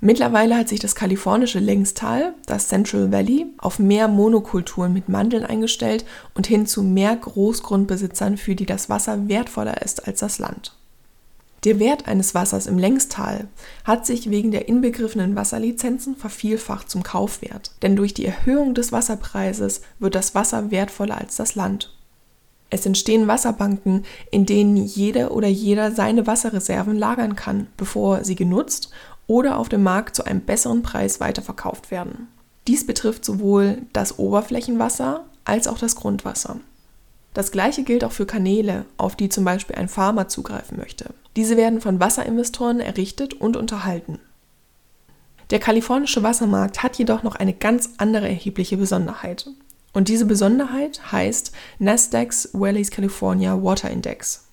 Mittlerweile 0.02 0.58
hat 0.58 0.68
sich 0.68 0.80
das 0.80 0.94
kalifornische 0.94 1.60
Längstal, 1.60 2.34
das 2.44 2.68
Central 2.68 3.10
Valley, 3.10 3.46
auf 3.56 3.78
mehr 3.78 4.06
Monokulturen 4.06 4.92
mit 4.92 5.08
Mandeln 5.08 5.46
eingestellt 5.46 6.04
und 6.34 6.46
hin 6.46 6.66
zu 6.66 6.82
mehr 6.82 7.16
Großgrundbesitzern, 7.16 8.36
für 8.36 8.54
die 8.54 8.66
das 8.66 8.90
Wasser 8.90 9.28
wertvoller 9.30 9.80
ist 9.80 10.06
als 10.06 10.20
das 10.20 10.38
Land. 10.38 10.76
Der 11.64 11.78
Wert 11.78 12.08
eines 12.08 12.34
Wassers 12.34 12.66
im 12.66 12.78
Längstal 12.78 13.48
hat 13.84 14.06
sich 14.06 14.30
wegen 14.30 14.50
der 14.50 14.68
inbegriffenen 14.68 15.36
Wasserlizenzen 15.36 16.16
vervielfacht 16.16 16.88
zum 16.88 17.02
Kaufwert, 17.02 17.72
denn 17.82 17.96
durch 17.96 18.14
die 18.14 18.24
Erhöhung 18.24 18.72
des 18.72 18.92
Wasserpreises 18.92 19.82
wird 19.98 20.14
das 20.14 20.34
Wasser 20.34 20.70
wertvoller 20.70 21.18
als 21.18 21.36
das 21.36 21.54
Land. 21.54 21.94
Es 22.70 22.86
entstehen 22.86 23.26
Wasserbanken, 23.26 24.04
in 24.30 24.46
denen 24.46 24.76
jede 24.76 25.30
oder 25.30 25.48
jeder 25.48 25.92
seine 25.92 26.26
Wasserreserven 26.26 26.96
lagern 26.96 27.36
kann, 27.36 27.66
bevor 27.76 28.24
sie 28.24 28.36
genutzt 28.36 28.90
oder 29.26 29.58
auf 29.58 29.68
dem 29.68 29.82
Markt 29.82 30.16
zu 30.16 30.24
einem 30.24 30.40
besseren 30.40 30.82
Preis 30.82 31.20
weiterverkauft 31.20 31.90
werden. 31.90 32.28
Dies 32.68 32.86
betrifft 32.86 33.24
sowohl 33.24 33.82
das 33.92 34.18
Oberflächenwasser 34.18 35.24
als 35.44 35.66
auch 35.66 35.78
das 35.78 35.96
Grundwasser. 35.96 36.60
Das 37.34 37.52
gleiche 37.52 37.84
gilt 37.84 38.04
auch 38.04 38.12
für 38.12 38.26
Kanäle, 38.26 38.86
auf 38.96 39.16
die 39.16 39.28
zum 39.28 39.44
Beispiel 39.44 39.76
ein 39.76 39.88
Farmer 39.88 40.28
zugreifen 40.28 40.78
möchte. 40.78 41.14
Diese 41.36 41.56
werden 41.56 41.80
von 41.80 42.00
Wasserinvestoren 42.00 42.80
errichtet 42.80 43.34
und 43.34 43.56
unterhalten. 43.56 44.18
Der 45.50 45.60
kalifornische 45.60 46.22
Wassermarkt 46.22 46.82
hat 46.82 46.96
jedoch 46.96 47.22
noch 47.22 47.36
eine 47.36 47.54
ganz 47.54 47.90
andere 47.98 48.28
erhebliche 48.28 48.76
Besonderheit. 48.76 49.48
Und 49.92 50.08
diese 50.08 50.26
Besonderheit 50.26 51.12
heißt 51.12 51.52
Nasdaq's 51.78 52.50
Valleys 52.52 52.90
California 52.90 53.60
Water 53.62 53.90
Index 53.90 54.50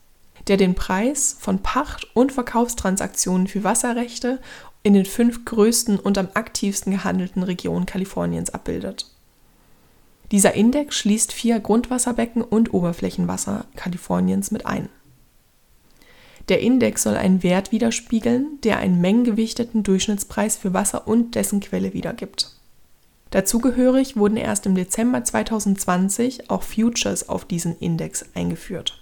der 0.47 0.57
den 0.57 0.75
Preis 0.75 1.35
von 1.39 1.61
Pacht- 1.61 2.07
und 2.15 2.31
Verkaufstransaktionen 2.31 3.47
für 3.47 3.63
Wasserrechte 3.63 4.39
in 4.83 4.93
den 4.93 5.05
fünf 5.05 5.45
größten 5.45 5.99
und 5.99 6.17
am 6.17 6.29
aktivsten 6.33 6.93
gehandelten 6.93 7.43
Regionen 7.43 7.85
Kaliforniens 7.85 8.49
abbildet. 8.49 9.11
Dieser 10.31 10.53
Index 10.53 10.97
schließt 10.97 11.31
vier 11.31 11.59
Grundwasserbecken 11.59 12.41
und 12.41 12.73
Oberflächenwasser 12.73 13.65
Kaliforniens 13.75 14.51
mit 14.51 14.65
ein. 14.65 14.89
Der 16.49 16.61
Index 16.61 17.03
soll 17.03 17.15
einen 17.15 17.43
Wert 17.43 17.71
widerspiegeln, 17.71 18.59
der 18.63 18.77
einen 18.77 19.01
mengengewichteten 19.01 19.83
Durchschnittspreis 19.83 20.57
für 20.57 20.73
Wasser 20.73 21.07
und 21.07 21.35
dessen 21.35 21.59
Quelle 21.59 21.93
wiedergibt. 21.93 22.53
Dazugehörig 23.31 24.15
wurden 24.15 24.37
erst 24.37 24.65
im 24.65 24.75
Dezember 24.75 25.23
2020 25.23 26.49
auch 26.49 26.63
Futures 26.63 27.27
auf 27.27 27.43
diesen 27.43 27.77
Index 27.79 28.25
eingeführt. 28.33 29.01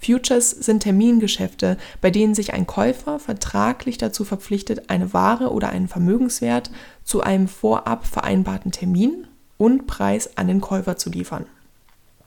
Futures 0.00 0.50
sind 0.50 0.80
Termingeschäfte, 0.80 1.76
bei 2.00 2.10
denen 2.10 2.34
sich 2.34 2.52
ein 2.52 2.66
Käufer 2.66 3.20
vertraglich 3.20 3.98
dazu 3.98 4.24
verpflichtet, 4.24 4.90
eine 4.90 5.12
Ware 5.12 5.52
oder 5.52 5.68
einen 5.68 5.86
Vermögenswert 5.86 6.72
zu 7.04 7.20
einem 7.20 7.46
vorab 7.46 8.04
vereinbarten 8.04 8.72
Termin 8.72 9.28
und 9.62 9.86
Preis 9.86 10.36
an 10.36 10.48
den 10.48 10.60
Käufer 10.60 10.96
zu 10.96 11.08
liefern. 11.08 11.46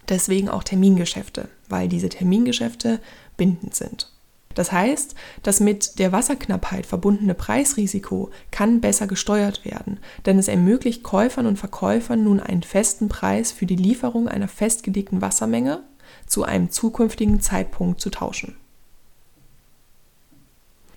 Deswegen 0.08 0.48
auch 0.48 0.64
Termingeschäfte, 0.64 1.50
weil 1.68 1.90
diese 1.90 2.08
Termingeschäfte 2.08 3.02
bindend 3.36 3.76
sind. 3.76 4.10
Das 4.54 4.72
heißt, 4.72 5.16
das 5.44 5.60
mit 5.60 6.00
der 6.00 6.14
Wasserknappheit 6.14 6.86
verbundene 6.86 7.34
Preisrisiko 7.34 8.30
kann 8.52 8.80
besser 8.80 9.06
gesteuert 9.06 9.66
werden, 9.66 10.00
denn 10.26 10.40
es 10.40 10.48
ermöglicht 10.48 11.04
Käufern 11.04 11.46
und 11.46 11.60
Verkäufern 11.60 12.24
nun 12.24 12.40
einen 12.40 12.64
festen 12.64 13.10
Preis 13.10 13.52
für 13.52 13.66
die 13.66 13.76
Lieferung 13.76 14.30
einer 14.30 14.48
festgelegten 14.48 15.20
Wassermenge 15.20 15.84
zu 16.28 16.44
einem 16.44 16.72
zukünftigen 16.72 17.42
Zeitpunkt 17.42 18.00
zu 18.00 18.12
tauschen. 18.12 18.56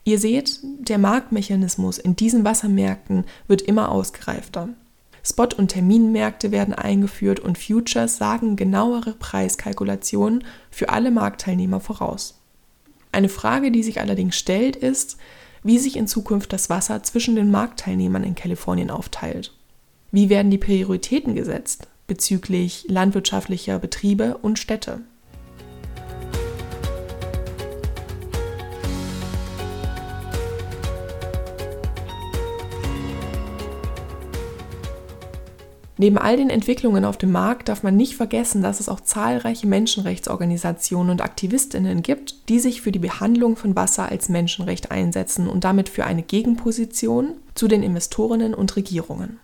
Ihr 0.04 0.20
seht, 0.20 0.60
der 0.62 0.98
Marktmechanismus 0.98 1.98
in 1.98 2.14
diesen 2.14 2.44
Wassermärkten 2.44 3.24
wird 3.48 3.60
immer 3.60 3.90
ausgereifter. 3.90 4.68
Spot- 5.28 5.54
und 5.56 5.68
Terminmärkte 5.68 6.52
werden 6.52 6.72
eingeführt 6.74 7.40
und 7.40 7.58
Futures 7.58 8.16
sagen 8.16 8.56
genauere 8.56 9.12
Preiskalkulationen 9.12 10.44
für 10.70 10.88
alle 10.88 11.10
Marktteilnehmer 11.10 11.80
voraus. 11.80 12.40
Eine 13.12 13.28
Frage, 13.28 13.70
die 13.70 13.82
sich 13.82 14.00
allerdings 14.00 14.36
stellt, 14.36 14.76
ist, 14.76 15.18
wie 15.62 15.78
sich 15.78 15.96
in 15.96 16.06
Zukunft 16.06 16.52
das 16.52 16.70
Wasser 16.70 17.02
zwischen 17.02 17.36
den 17.36 17.50
Marktteilnehmern 17.50 18.24
in 18.24 18.34
Kalifornien 18.34 18.90
aufteilt. 18.90 19.52
Wie 20.10 20.30
werden 20.30 20.50
die 20.50 20.58
Prioritäten 20.58 21.34
gesetzt 21.34 21.88
bezüglich 22.06 22.86
landwirtschaftlicher 22.88 23.78
Betriebe 23.78 24.38
und 24.38 24.58
Städte? 24.58 25.02
Neben 36.00 36.16
all 36.16 36.36
den 36.36 36.48
Entwicklungen 36.48 37.04
auf 37.04 37.16
dem 37.16 37.32
Markt 37.32 37.68
darf 37.68 37.82
man 37.82 37.96
nicht 37.96 38.14
vergessen, 38.14 38.62
dass 38.62 38.78
es 38.78 38.88
auch 38.88 39.00
zahlreiche 39.00 39.66
Menschenrechtsorganisationen 39.66 41.10
und 41.10 41.20
Aktivistinnen 41.20 42.02
gibt, 42.02 42.48
die 42.48 42.60
sich 42.60 42.80
für 42.80 42.92
die 42.92 43.00
Behandlung 43.00 43.56
von 43.56 43.74
Wasser 43.74 44.08
als 44.08 44.28
Menschenrecht 44.28 44.92
einsetzen 44.92 45.48
und 45.48 45.64
damit 45.64 45.88
für 45.88 46.04
eine 46.04 46.22
Gegenposition 46.22 47.34
zu 47.54 47.66
den 47.66 47.82
Investorinnen 47.82 48.54
und 48.54 48.76
Regierungen. 48.76 49.40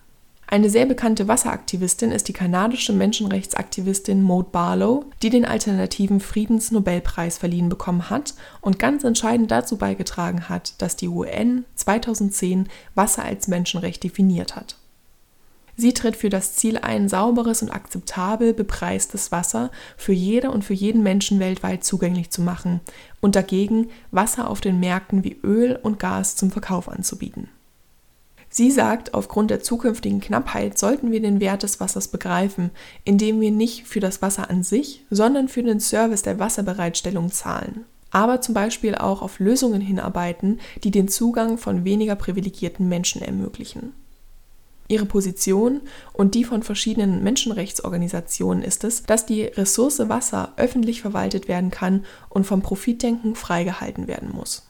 Eine 0.47 0.69
sehr 0.69 0.85
bekannte 0.85 1.27
Wasseraktivistin 1.27 2.11
ist 2.11 2.29
die 2.29 2.33
kanadische 2.33 2.93
Menschenrechtsaktivistin 2.93 4.21
Maud 4.21 4.53
Barlow, 4.53 5.05
die 5.21 5.31
den 5.31 5.43
alternativen 5.43 6.21
Friedensnobelpreis 6.21 7.37
verliehen 7.37 7.67
bekommen 7.67 8.09
hat 8.09 8.35
und 8.61 8.79
ganz 8.79 9.03
entscheidend 9.03 9.51
dazu 9.51 9.75
beigetragen 9.75 10.47
hat, 10.47 10.81
dass 10.81 10.95
die 10.95 11.09
UN 11.09 11.65
2010 11.75 12.69
Wasser 12.93 13.25
als 13.25 13.49
Menschenrecht 13.49 14.03
definiert 14.03 14.55
hat. 14.55 14.77
Sie 15.77 15.93
tritt 15.93 16.15
für 16.15 16.29
das 16.29 16.55
Ziel 16.55 16.77
ein, 16.77 17.09
sauberes 17.09 17.61
und 17.61 17.69
akzeptabel 17.69 18.53
bepreistes 18.53 19.31
Wasser 19.31 19.71
für 19.97 20.13
jede 20.13 20.51
und 20.51 20.63
für 20.63 20.73
jeden 20.73 21.03
Menschen 21.03 21.39
weltweit 21.39 21.83
zugänglich 21.83 22.29
zu 22.29 22.41
machen 22.41 22.79
und 23.19 23.35
dagegen 23.35 23.89
Wasser 24.11 24.49
auf 24.49 24.61
den 24.61 24.79
Märkten 24.79 25.23
wie 25.23 25.37
Öl 25.43 25.77
und 25.81 25.99
Gas 25.99 26.37
zum 26.37 26.51
Verkauf 26.51 26.87
anzubieten. 26.87 27.49
Sie 28.47 28.71
sagt, 28.71 29.13
aufgrund 29.13 29.51
der 29.51 29.61
zukünftigen 29.61 30.21
Knappheit 30.21 30.77
sollten 30.77 31.11
wir 31.11 31.21
den 31.21 31.41
Wert 31.41 31.63
des 31.63 31.81
Wassers 31.81 32.07
begreifen, 32.07 32.71
indem 33.03 33.41
wir 33.41 33.51
nicht 33.51 33.85
für 33.85 33.99
das 33.99 34.21
Wasser 34.21 34.49
an 34.49 34.63
sich, 34.63 35.05
sondern 35.09 35.49
für 35.49 35.61
den 35.61 35.81
Service 35.81 36.21
der 36.21 36.39
Wasserbereitstellung 36.39 37.33
zahlen. 37.33 37.83
Aber 38.11 38.39
zum 38.39 38.53
Beispiel 38.53 38.95
auch 38.95 39.21
auf 39.21 39.39
Lösungen 39.39 39.81
hinarbeiten, 39.81 40.61
die 40.85 40.91
den 40.91 41.09
Zugang 41.09 41.57
von 41.57 41.83
weniger 41.83 42.15
privilegierten 42.15 42.87
Menschen 42.87 43.21
ermöglichen. 43.21 43.91
Ihre 44.87 45.05
Position 45.05 45.81
und 46.13 46.35
die 46.35 46.43
von 46.43 46.61
verschiedenen 46.61 47.23
Menschenrechtsorganisationen 47.23 48.63
ist 48.63 48.83
es, 48.83 49.03
dass 49.03 49.25
die 49.25 49.43
Ressource 49.43 49.99
Wasser 50.09 50.53
öffentlich 50.57 51.01
verwaltet 51.01 51.47
werden 51.47 51.71
kann 51.71 52.05
und 52.29 52.45
vom 52.45 52.61
Profitdenken 52.61 53.35
freigehalten 53.35 54.07
werden 54.07 54.29
muss. 54.31 54.67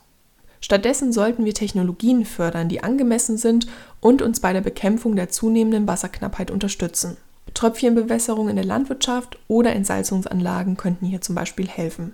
Stattdessen 0.62 1.12
sollten 1.12 1.46
wir 1.46 1.54
Technologien 1.54 2.26
fördern, 2.26 2.70
die 2.70 2.82
angemessen 2.82 3.38
sind 3.38 3.68
und 4.00 4.22
uns 4.22 4.40
bei 4.40 4.54
der 4.54 4.62
Bekämpfung 4.62 5.16
der 5.16 5.30
zunehmenden 5.30 5.86
Wasserknappheit 5.86 6.50
unterstützen. 6.50 7.18
Tröpfchenbewässerung 7.54 8.50
in 8.50 8.56
der 8.56 8.66
Landwirtschaft 8.66 9.38
oder 9.48 9.74
Entsalzungsanlagen 9.74 10.78
könnten 10.78 11.06
hier 11.06 11.22
zum 11.22 11.36
Beispiel 11.36 11.68
helfen. 11.68 12.14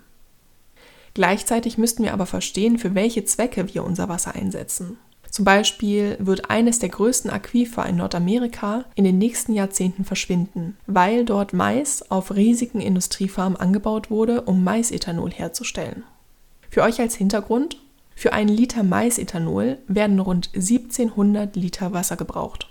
Gleichzeitig 1.13 1.77
müssten 1.77 2.03
wir 2.03 2.13
aber 2.13 2.25
verstehen, 2.25 2.77
für 2.77 2.95
welche 2.95 3.25
Zwecke 3.25 3.73
wir 3.73 3.83
unser 3.83 4.09
Wasser 4.09 4.35
einsetzen. 4.35 4.97
Zum 5.31 5.45
Beispiel 5.45 6.17
wird 6.19 6.49
eines 6.49 6.79
der 6.79 6.89
größten 6.89 7.31
Aquifer 7.31 7.85
in 7.85 7.95
Nordamerika 7.95 8.83
in 8.95 9.05
den 9.05 9.17
nächsten 9.17 9.53
Jahrzehnten 9.53 10.03
verschwinden, 10.03 10.77
weil 10.87 11.23
dort 11.23 11.53
Mais 11.53 12.11
auf 12.11 12.35
riesigen 12.35 12.81
Industriefarmen 12.81 13.57
angebaut 13.57 14.11
wurde, 14.11 14.41
um 14.41 14.65
Maisethanol 14.65 15.31
herzustellen. 15.31 16.03
Für 16.69 16.83
euch 16.83 16.99
als 16.99 17.15
Hintergrund, 17.15 17.77
für 18.13 18.33
einen 18.33 18.49
Liter 18.49 18.83
Maisethanol 18.83 19.77
werden 19.87 20.19
rund 20.19 20.49
1700 20.53 21.55
Liter 21.55 21.93
Wasser 21.93 22.17
gebraucht. 22.17 22.67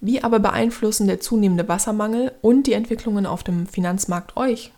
Wie 0.00 0.24
aber 0.24 0.38
beeinflussen 0.38 1.06
der 1.06 1.20
zunehmende 1.20 1.68
Wassermangel 1.68 2.32
und 2.40 2.66
die 2.66 2.72
Entwicklungen 2.72 3.26
auf 3.26 3.44
dem 3.44 3.66
Finanzmarkt 3.66 4.38
euch? 4.38 4.72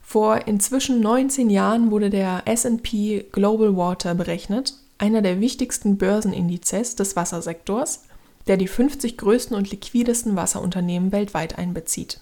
Vor 0.00 0.48
inzwischen 0.48 1.00
19 1.00 1.50
Jahren 1.50 1.92
wurde 1.92 2.10
der 2.10 2.42
SP 2.50 3.26
Global 3.30 3.76
Water 3.76 4.14
berechnet, 4.14 4.74
einer 4.98 5.22
der 5.22 5.40
wichtigsten 5.40 5.98
Börsenindizes 5.98 6.96
des 6.96 7.16
Wassersektors, 7.16 8.04
der 8.46 8.56
die 8.56 8.68
50 8.68 9.16
größten 9.16 9.56
und 9.56 9.70
liquidesten 9.70 10.36
Wasserunternehmen 10.36 11.12
weltweit 11.12 11.58
einbezieht. 11.58 12.20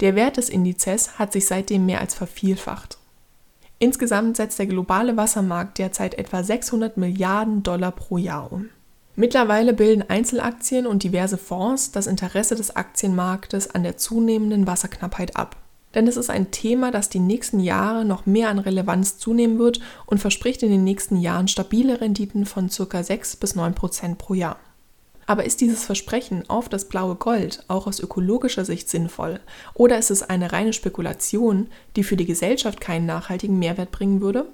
Der 0.00 0.14
Wert 0.14 0.36
des 0.36 0.48
Indizes 0.48 1.18
hat 1.18 1.32
sich 1.32 1.46
seitdem 1.46 1.86
mehr 1.86 2.00
als 2.00 2.14
vervielfacht. 2.14 2.98
Insgesamt 3.80 4.36
setzt 4.36 4.58
der 4.58 4.66
globale 4.66 5.16
Wassermarkt 5.16 5.78
derzeit 5.78 6.14
etwa 6.14 6.42
600 6.42 6.96
Milliarden 6.96 7.62
Dollar 7.62 7.92
pro 7.92 8.18
Jahr 8.18 8.52
um. 8.52 8.68
Mittlerweile 9.14 9.72
bilden 9.72 10.08
Einzelaktien 10.08 10.86
und 10.86 11.02
diverse 11.02 11.38
Fonds 11.38 11.90
das 11.90 12.06
Interesse 12.06 12.54
des 12.54 12.76
Aktienmarktes 12.76 13.74
an 13.74 13.82
der 13.82 13.96
zunehmenden 13.96 14.66
Wasserknappheit 14.66 15.36
ab. 15.36 15.56
Denn 15.94 16.06
es 16.06 16.16
ist 16.16 16.30
ein 16.30 16.50
Thema, 16.50 16.90
das 16.90 17.08
die 17.08 17.18
nächsten 17.18 17.60
Jahre 17.60 18.04
noch 18.04 18.26
mehr 18.26 18.50
an 18.50 18.58
Relevanz 18.58 19.18
zunehmen 19.18 19.58
wird 19.58 19.80
und 20.06 20.18
verspricht 20.18 20.62
in 20.62 20.70
den 20.70 20.84
nächsten 20.84 21.16
Jahren 21.16 21.48
stabile 21.48 22.00
Renditen 22.00 22.44
von 22.46 22.68
ca. 22.68 23.02
6 23.02 23.36
bis 23.36 23.54
9 23.54 23.74
Prozent 23.74 24.18
pro 24.18 24.34
Jahr. 24.34 24.58
Aber 25.26 25.44
ist 25.44 25.60
dieses 25.60 25.84
Versprechen 25.84 26.48
auf 26.48 26.70
das 26.70 26.88
blaue 26.88 27.14
Gold 27.14 27.62
auch 27.68 27.86
aus 27.86 28.00
ökologischer 28.00 28.64
Sicht 28.64 28.88
sinnvoll? 28.88 29.40
Oder 29.74 29.98
ist 29.98 30.10
es 30.10 30.22
eine 30.22 30.52
reine 30.52 30.72
Spekulation, 30.72 31.68
die 31.96 32.02
für 32.02 32.16
die 32.16 32.24
Gesellschaft 32.24 32.80
keinen 32.80 33.04
nachhaltigen 33.04 33.58
Mehrwert 33.58 33.90
bringen 33.90 34.22
würde? 34.22 34.46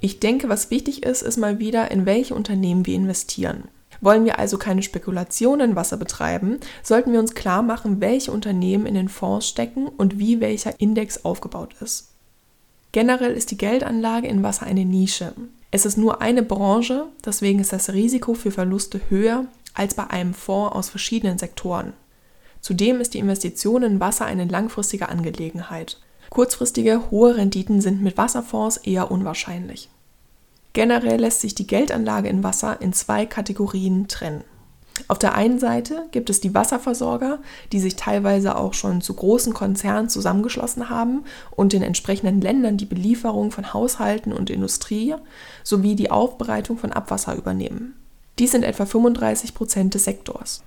Ich 0.00 0.20
denke, 0.20 0.50
was 0.50 0.70
wichtig 0.70 1.02
ist, 1.04 1.22
ist 1.22 1.38
mal 1.38 1.58
wieder, 1.58 1.90
in 1.90 2.04
welche 2.04 2.34
Unternehmen 2.34 2.84
wir 2.84 2.94
investieren. 2.94 3.64
Wollen 4.00 4.24
wir 4.24 4.38
also 4.38 4.58
keine 4.58 4.82
Spekulation 4.82 5.60
in 5.60 5.76
Wasser 5.76 5.96
betreiben, 5.96 6.58
sollten 6.82 7.12
wir 7.12 7.20
uns 7.20 7.34
klar 7.34 7.62
machen, 7.62 8.00
welche 8.00 8.32
Unternehmen 8.32 8.86
in 8.86 8.94
den 8.94 9.08
Fonds 9.08 9.48
stecken 9.48 9.88
und 9.88 10.18
wie 10.18 10.40
welcher 10.40 10.80
Index 10.80 11.24
aufgebaut 11.24 11.74
ist. 11.80 12.08
Generell 12.92 13.32
ist 13.32 13.50
die 13.50 13.58
Geldanlage 13.58 14.28
in 14.28 14.42
Wasser 14.42 14.66
eine 14.66 14.84
Nische. 14.84 15.32
Es 15.70 15.84
ist 15.84 15.98
nur 15.98 16.22
eine 16.22 16.42
Branche, 16.42 17.06
deswegen 17.24 17.58
ist 17.58 17.72
das 17.72 17.92
Risiko 17.92 18.34
für 18.34 18.50
Verluste 18.50 19.00
höher 19.10 19.46
als 19.74 19.94
bei 19.94 20.06
einem 20.08 20.32
Fonds 20.32 20.74
aus 20.74 20.88
verschiedenen 20.88 21.38
Sektoren. 21.38 21.92
Zudem 22.60 23.00
ist 23.00 23.14
die 23.14 23.18
Investition 23.18 23.82
in 23.82 24.00
Wasser 24.00 24.24
eine 24.24 24.46
langfristige 24.46 25.08
Angelegenheit. 25.08 26.00
Kurzfristige 26.30 27.10
hohe 27.10 27.36
Renditen 27.36 27.80
sind 27.80 28.02
mit 28.02 28.16
Wasserfonds 28.16 28.78
eher 28.78 29.10
unwahrscheinlich. 29.10 29.88
Generell 30.76 31.22
lässt 31.22 31.40
sich 31.40 31.54
die 31.54 31.66
Geldanlage 31.66 32.28
in 32.28 32.44
Wasser 32.44 32.82
in 32.82 32.92
zwei 32.92 33.24
Kategorien 33.24 34.08
trennen. 34.08 34.44
Auf 35.08 35.18
der 35.18 35.34
einen 35.34 35.58
Seite 35.58 36.04
gibt 36.10 36.28
es 36.28 36.42
die 36.42 36.54
Wasserversorger, 36.54 37.38
die 37.72 37.80
sich 37.80 37.96
teilweise 37.96 38.56
auch 38.58 38.74
schon 38.74 39.00
zu 39.00 39.14
großen 39.14 39.54
Konzernen 39.54 40.10
zusammengeschlossen 40.10 40.90
haben 40.90 41.24
und 41.50 41.72
in 41.72 41.80
entsprechenden 41.80 42.42
Ländern 42.42 42.76
die 42.76 42.84
Belieferung 42.84 43.52
von 43.52 43.72
Haushalten 43.72 44.34
und 44.34 44.50
Industrie 44.50 45.14
sowie 45.64 45.94
die 45.94 46.10
Aufbereitung 46.10 46.76
von 46.76 46.92
Abwasser 46.92 47.34
übernehmen. 47.36 47.94
Dies 48.38 48.50
sind 48.50 48.62
etwa 48.62 48.84
35 48.84 49.54
Prozent 49.54 49.94
des 49.94 50.04
Sektors. 50.04 50.62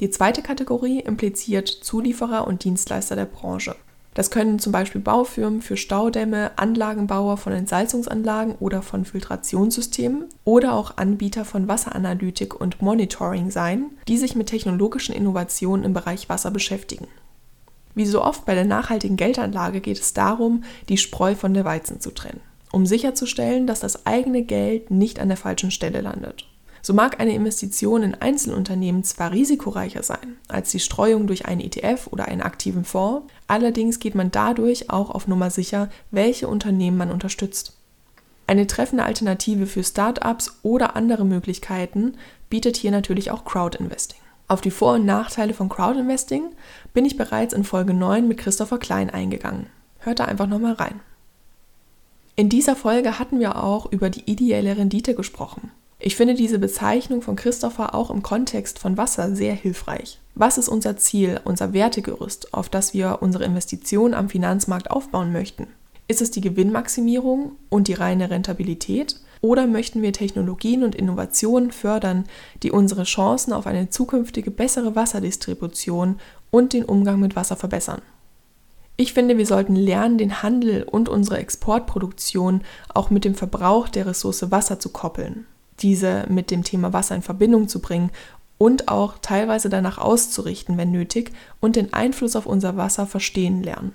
Die 0.00 0.10
zweite 0.10 0.42
Kategorie 0.42 1.00
impliziert 1.00 1.66
Zulieferer 1.66 2.46
und 2.46 2.64
Dienstleister 2.64 3.16
der 3.16 3.24
Branche. 3.24 3.74
Das 4.20 4.30
können 4.30 4.58
zum 4.58 4.70
Beispiel 4.70 5.00
Baufirmen 5.00 5.62
für 5.62 5.78
Staudämme, 5.78 6.50
Anlagenbauer 6.56 7.38
von 7.38 7.54
Entsalzungsanlagen 7.54 8.54
oder 8.56 8.82
von 8.82 9.06
Filtrationssystemen 9.06 10.26
oder 10.44 10.74
auch 10.74 10.98
Anbieter 10.98 11.46
von 11.46 11.68
Wasseranalytik 11.68 12.60
und 12.60 12.82
Monitoring 12.82 13.50
sein, 13.50 13.92
die 14.08 14.18
sich 14.18 14.36
mit 14.36 14.48
technologischen 14.48 15.14
Innovationen 15.14 15.86
im 15.86 15.94
Bereich 15.94 16.28
Wasser 16.28 16.50
beschäftigen. 16.50 17.08
Wie 17.94 18.04
so 18.04 18.22
oft 18.22 18.44
bei 18.44 18.54
der 18.54 18.66
nachhaltigen 18.66 19.16
Geldanlage 19.16 19.80
geht 19.80 19.98
es 19.98 20.12
darum, 20.12 20.64
die 20.90 20.98
Spreu 20.98 21.34
von 21.34 21.54
der 21.54 21.64
Weizen 21.64 21.98
zu 21.98 22.10
trennen, 22.10 22.42
um 22.72 22.84
sicherzustellen, 22.84 23.66
dass 23.66 23.80
das 23.80 24.04
eigene 24.04 24.42
Geld 24.42 24.90
nicht 24.90 25.18
an 25.18 25.28
der 25.28 25.38
falschen 25.38 25.70
Stelle 25.70 26.02
landet. 26.02 26.44
So 26.82 26.94
mag 26.94 27.20
eine 27.20 27.34
Investition 27.34 28.02
in 28.02 28.14
Einzelunternehmen 28.14 29.04
zwar 29.04 29.32
risikoreicher 29.32 30.02
sein 30.02 30.36
als 30.48 30.70
die 30.70 30.80
Streuung 30.80 31.26
durch 31.26 31.46
einen 31.46 31.60
ETF 31.60 32.08
oder 32.10 32.26
einen 32.26 32.40
aktiven 32.40 32.84
Fonds, 32.84 33.30
allerdings 33.46 33.98
geht 33.98 34.14
man 34.14 34.30
dadurch 34.30 34.90
auch 34.90 35.10
auf 35.10 35.28
Nummer 35.28 35.50
sicher, 35.50 35.90
welche 36.10 36.48
Unternehmen 36.48 36.96
man 36.96 37.10
unterstützt. 37.10 37.76
Eine 38.46 38.66
treffende 38.66 39.04
Alternative 39.04 39.66
für 39.66 39.84
Startups 39.84 40.58
oder 40.62 40.96
andere 40.96 41.24
Möglichkeiten 41.24 42.14
bietet 42.48 42.76
hier 42.76 42.90
natürlich 42.90 43.30
auch 43.30 43.44
Crowdinvesting. 43.44 44.18
Auf 44.48 44.60
die 44.60 44.72
Vor- 44.72 44.94
und 44.94 45.06
Nachteile 45.06 45.54
von 45.54 45.68
Crowdinvesting 45.68 46.42
bin 46.92 47.04
ich 47.04 47.16
bereits 47.16 47.54
in 47.54 47.62
Folge 47.62 47.94
9 47.94 48.26
mit 48.26 48.38
Christopher 48.38 48.78
Klein 48.78 49.08
eingegangen. 49.08 49.66
Hört 50.00 50.18
da 50.18 50.24
einfach 50.24 50.48
nochmal 50.48 50.72
rein. 50.72 50.98
In 52.34 52.48
dieser 52.48 52.74
Folge 52.74 53.20
hatten 53.20 53.38
wir 53.38 53.62
auch 53.62 53.92
über 53.92 54.10
die 54.10 54.28
ideelle 54.28 54.76
Rendite 54.76 55.14
gesprochen. 55.14 55.70
Ich 56.02 56.16
finde 56.16 56.32
diese 56.32 56.58
Bezeichnung 56.58 57.20
von 57.20 57.36
Christopher 57.36 57.94
auch 57.94 58.10
im 58.10 58.22
Kontext 58.22 58.78
von 58.78 58.96
Wasser 58.96 59.36
sehr 59.36 59.52
hilfreich. 59.52 60.18
Was 60.34 60.56
ist 60.56 60.70
unser 60.70 60.96
Ziel, 60.96 61.38
unser 61.44 61.74
Wertegerüst, 61.74 62.54
auf 62.54 62.70
das 62.70 62.94
wir 62.94 63.18
unsere 63.20 63.44
Investitionen 63.44 64.14
am 64.14 64.30
Finanzmarkt 64.30 64.90
aufbauen 64.90 65.30
möchten? 65.30 65.66
Ist 66.08 66.22
es 66.22 66.30
die 66.30 66.40
Gewinnmaximierung 66.40 67.52
und 67.68 67.86
die 67.86 67.92
reine 67.92 68.30
Rentabilität? 68.30 69.20
Oder 69.42 69.66
möchten 69.66 70.00
wir 70.00 70.14
Technologien 70.14 70.84
und 70.84 70.94
Innovationen 70.94 71.70
fördern, 71.70 72.24
die 72.62 72.70
unsere 72.70 73.02
Chancen 73.02 73.52
auf 73.52 73.66
eine 73.66 73.90
zukünftige 73.90 74.50
bessere 74.50 74.96
Wasserdistribution 74.96 76.18
und 76.50 76.72
den 76.72 76.86
Umgang 76.86 77.20
mit 77.20 77.36
Wasser 77.36 77.56
verbessern? 77.56 78.00
Ich 78.96 79.12
finde, 79.12 79.36
wir 79.36 79.46
sollten 79.46 79.76
lernen, 79.76 80.16
den 80.16 80.42
Handel 80.42 80.82
und 80.82 81.10
unsere 81.10 81.38
Exportproduktion 81.38 82.62
auch 82.94 83.10
mit 83.10 83.26
dem 83.26 83.34
Verbrauch 83.34 83.90
der 83.90 84.06
Ressource 84.06 84.50
Wasser 84.50 84.80
zu 84.80 84.88
koppeln 84.88 85.46
diese 85.82 86.26
mit 86.28 86.50
dem 86.50 86.64
Thema 86.64 86.92
Wasser 86.92 87.14
in 87.14 87.22
Verbindung 87.22 87.68
zu 87.68 87.80
bringen 87.80 88.10
und 88.58 88.88
auch 88.88 89.14
teilweise 89.22 89.68
danach 89.68 89.98
auszurichten, 89.98 90.76
wenn 90.76 90.90
nötig, 90.90 91.32
und 91.60 91.76
den 91.76 91.92
Einfluss 91.92 92.36
auf 92.36 92.46
unser 92.46 92.76
Wasser 92.76 93.06
verstehen 93.06 93.62
lernen. 93.62 93.92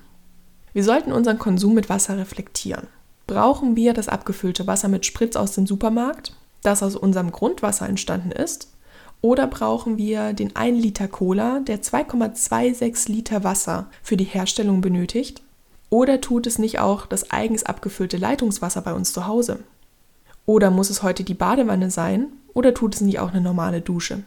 Wir 0.73 0.83
sollten 0.83 1.13
unseren 1.13 1.39
Konsum 1.39 1.73
mit 1.73 1.89
Wasser 1.89 2.17
reflektieren. 2.17 2.87
Brauchen 3.27 3.75
wir 3.75 3.93
das 3.93 4.09
abgefüllte 4.09 4.67
Wasser 4.67 4.87
mit 4.87 5.05
Spritz 5.05 5.35
aus 5.35 5.53
dem 5.53 5.65
Supermarkt? 5.67 6.33
das 6.65 6.83
aus 6.83 6.95
unserem 6.95 7.31
Grundwasser 7.31 7.87
entstanden 7.87 8.31
ist? 8.31 8.71
Oder 9.21 9.47
brauchen 9.47 9.97
wir 9.97 10.33
den 10.33 10.55
1 10.55 10.81
Liter 10.81 11.07
Cola, 11.07 11.59
der 11.59 11.81
2,26 11.81 13.11
Liter 13.11 13.43
Wasser 13.43 13.87
für 14.03 14.17
die 14.17 14.25
Herstellung 14.25 14.81
benötigt? 14.81 15.41
Oder 15.89 16.21
tut 16.21 16.47
es 16.47 16.59
nicht 16.59 16.79
auch 16.79 17.05
das 17.05 17.31
eigens 17.31 17.63
abgefüllte 17.63 18.17
Leitungswasser 18.17 18.81
bei 18.81 18.93
uns 18.93 19.13
zu 19.13 19.25
Hause? 19.25 19.59
Oder 20.45 20.69
muss 20.71 20.89
es 20.89 21.03
heute 21.03 21.23
die 21.23 21.34
Badewanne 21.34 21.89
sein? 21.89 22.27
Oder 22.53 22.73
tut 22.73 22.95
es 22.95 23.01
nicht 23.01 23.19
auch 23.19 23.31
eine 23.31 23.41
normale 23.41 23.81
Dusche? 23.81 24.23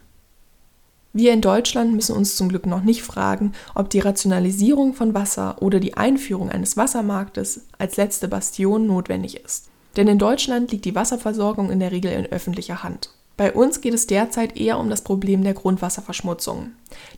Wir 1.12 1.32
in 1.32 1.40
Deutschland 1.40 1.94
müssen 1.94 2.14
uns 2.14 2.36
zum 2.36 2.48
Glück 2.48 2.66
noch 2.66 2.82
nicht 2.82 3.02
fragen, 3.02 3.52
ob 3.74 3.88
die 3.88 4.00
Rationalisierung 4.00 4.94
von 4.94 5.14
Wasser 5.14 5.62
oder 5.62 5.80
die 5.80 5.94
Einführung 5.94 6.50
eines 6.50 6.76
Wassermarktes 6.76 7.66
als 7.78 7.96
letzte 7.96 8.28
Bastion 8.28 8.86
notwendig 8.86 9.42
ist. 9.42 9.68
Denn 9.96 10.06
in 10.06 10.18
Deutschland 10.18 10.70
liegt 10.70 10.84
die 10.84 10.94
Wasserversorgung 10.94 11.70
in 11.70 11.80
der 11.80 11.92
Regel 11.92 12.12
in 12.12 12.26
öffentlicher 12.26 12.82
Hand. 12.82 13.10
Bei 13.38 13.52
uns 13.52 13.80
geht 13.80 13.94
es 13.94 14.06
derzeit 14.06 14.56
eher 14.58 14.78
um 14.78 14.90
das 14.90 15.02
Problem 15.02 15.44
der 15.44 15.54
Grundwasserverschmutzung. 15.54 16.72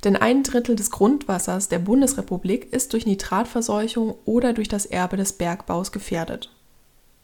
Denn 0.05 0.17
ein 0.17 0.45
Drittel 0.45 0.77
des 0.77 0.91
Grundwassers 0.91 1.69
der 1.69 1.79
Bundesrepublik 1.79 2.73
ist 2.73 2.93
durch 2.93 3.07
Nitratverseuchung 3.07 4.15
oder 4.25 4.53
durch 4.53 4.69
das 4.69 4.87
Erbe 4.87 5.17
des 5.17 5.33
Bergbaus 5.33 5.93
gefährdet. 5.93 6.51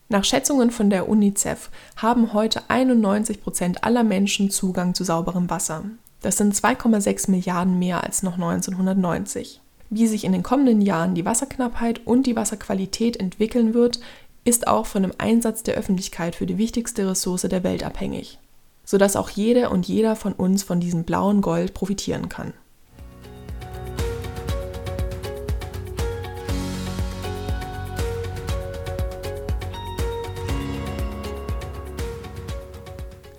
Nach 0.08 0.22
Schätzungen 0.22 0.70
von 0.70 0.88
der 0.88 1.08
UNICEF 1.08 1.68
haben 1.96 2.32
heute 2.32 2.62
91 2.68 3.42
Prozent 3.42 3.82
aller 3.82 4.04
Menschen 4.04 4.50
Zugang 4.50 4.94
zu 4.94 5.02
sauberem 5.02 5.50
Wasser. 5.50 5.84
Das 6.22 6.36
sind 6.36 6.54
2,6 6.54 7.28
Milliarden 7.30 7.78
mehr 7.80 8.04
als 8.04 8.22
noch 8.22 8.34
1990. 8.34 9.60
Wie 9.90 10.06
sich 10.06 10.24
in 10.24 10.30
den 10.30 10.44
kommenden 10.44 10.80
Jahren 10.80 11.16
die 11.16 11.24
Wasserknappheit 11.24 12.06
und 12.06 12.26
die 12.26 12.36
Wasserqualität 12.36 13.16
entwickeln 13.16 13.74
wird, 13.74 13.98
ist 14.44 14.68
auch 14.68 14.86
von 14.86 15.02
dem 15.02 15.12
Einsatz 15.18 15.64
der 15.64 15.74
Öffentlichkeit 15.74 16.36
für 16.36 16.46
die 16.46 16.58
wichtigste 16.58 17.08
Ressource 17.08 17.42
der 17.42 17.64
Welt 17.64 17.82
abhängig, 17.82 18.38
sodass 18.84 19.16
auch 19.16 19.28
jede 19.30 19.70
und 19.70 19.88
jeder 19.88 20.14
von 20.14 20.32
uns 20.32 20.62
von 20.62 20.78
diesem 20.78 21.02
blauen 21.02 21.40
Gold 21.40 21.74
profitieren 21.74 22.28
kann. 22.28 22.52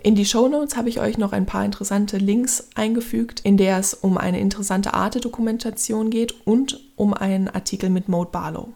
In 0.07 0.15
die 0.15 0.25
Shownotes 0.25 0.77
habe 0.77 0.87
ich 0.87 1.01
euch 1.01 1.17
noch 1.17 1.33
ein 1.33 1.45
paar 1.45 1.65
interessante 1.65 2.15
Links 2.15 2.69
eingefügt, 2.75 3.41
in 3.41 3.57
der 3.57 3.77
es 3.77 3.93
um 3.93 4.17
eine 4.17 4.39
interessante 4.39 4.93
Arte-Dokumentation 4.93 6.09
geht 6.11 6.47
und 6.47 6.79
um 6.95 7.13
einen 7.13 7.49
Artikel 7.49 7.89
mit 7.89 8.07
Mode 8.07 8.29
Barlow. 8.31 8.69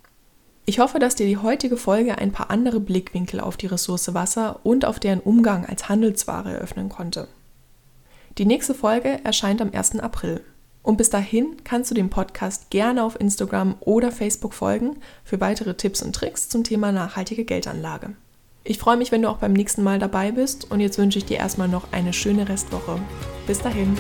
Ich 0.65 0.80
hoffe, 0.80 1.00
dass 1.00 1.15
dir 1.15 1.26
die 1.26 1.38
heutige 1.38 1.78
Folge 1.78 2.17
ein 2.17 2.34
paar 2.34 2.52
andere 2.52 2.82
Blickwinkel 2.82 3.39
auf 3.39 3.56
die 3.56 3.67
Ressource 3.67 4.13
Wasser 4.13 4.60
und 4.63 4.84
auf 4.84 5.00
deren 5.00 5.22
Umgang 5.22 5.65
als 5.65 5.88
Handelsware 5.88 6.52
eröffnen 6.52 6.89
konnte. 6.89 7.30
Die 8.38 8.46
nächste 8.46 8.74
Folge 8.74 9.24
erscheint 9.24 9.62
am 9.62 9.72
1. 9.72 10.00
April. 10.00 10.41
Und 10.84 10.98
bis 10.98 11.12
dahin 11.12 11.56
kannst 11.63 11.91
du 11.91 11.96
dem 11.96 12.10
Podcast 12.10 12.72
gerne 12.72 13.06
auf 13.06 13.17
Instagram 13.17 13.76
oder 13.80 14.12
Facebook 14.12 14.54
folgen 14.54 14.98
für 15.24 15.39
weitere 15.39 15.76
Tipps 15.76 16.02
und 16.02 16.13
Tricks 16.13 16.50
zum 16.50 16.65
Thema 16.65 16.91
nachhaltige 16.91 17.46
Geldanlage. 17.46 18.17
Ich 18.63 18.78
freue 18.78 18.97
mich, 18.97 19.12
wenn 19.12 19.24
du 19.24 19.30
auch 19.30 19.38
beim 19.38 19.54
nächsten 19.54 19.82
Mal 19.82 19.97
dabei 19.97 20.32
bist 20.32 20.69
und 20.69 20.82
jetzt 20.82 21.00
wünsche 21.00 21.17
ich 21.17 21.26
dir 21.26 21.38
erstmal 21.38 21.67
noch 21.67 21.91
eine 21.91 22.13
schöne 22.13 22.47
Restwoche. 22.47 23.00
Bis 23.47 23.60
dahin. 23.60 23.97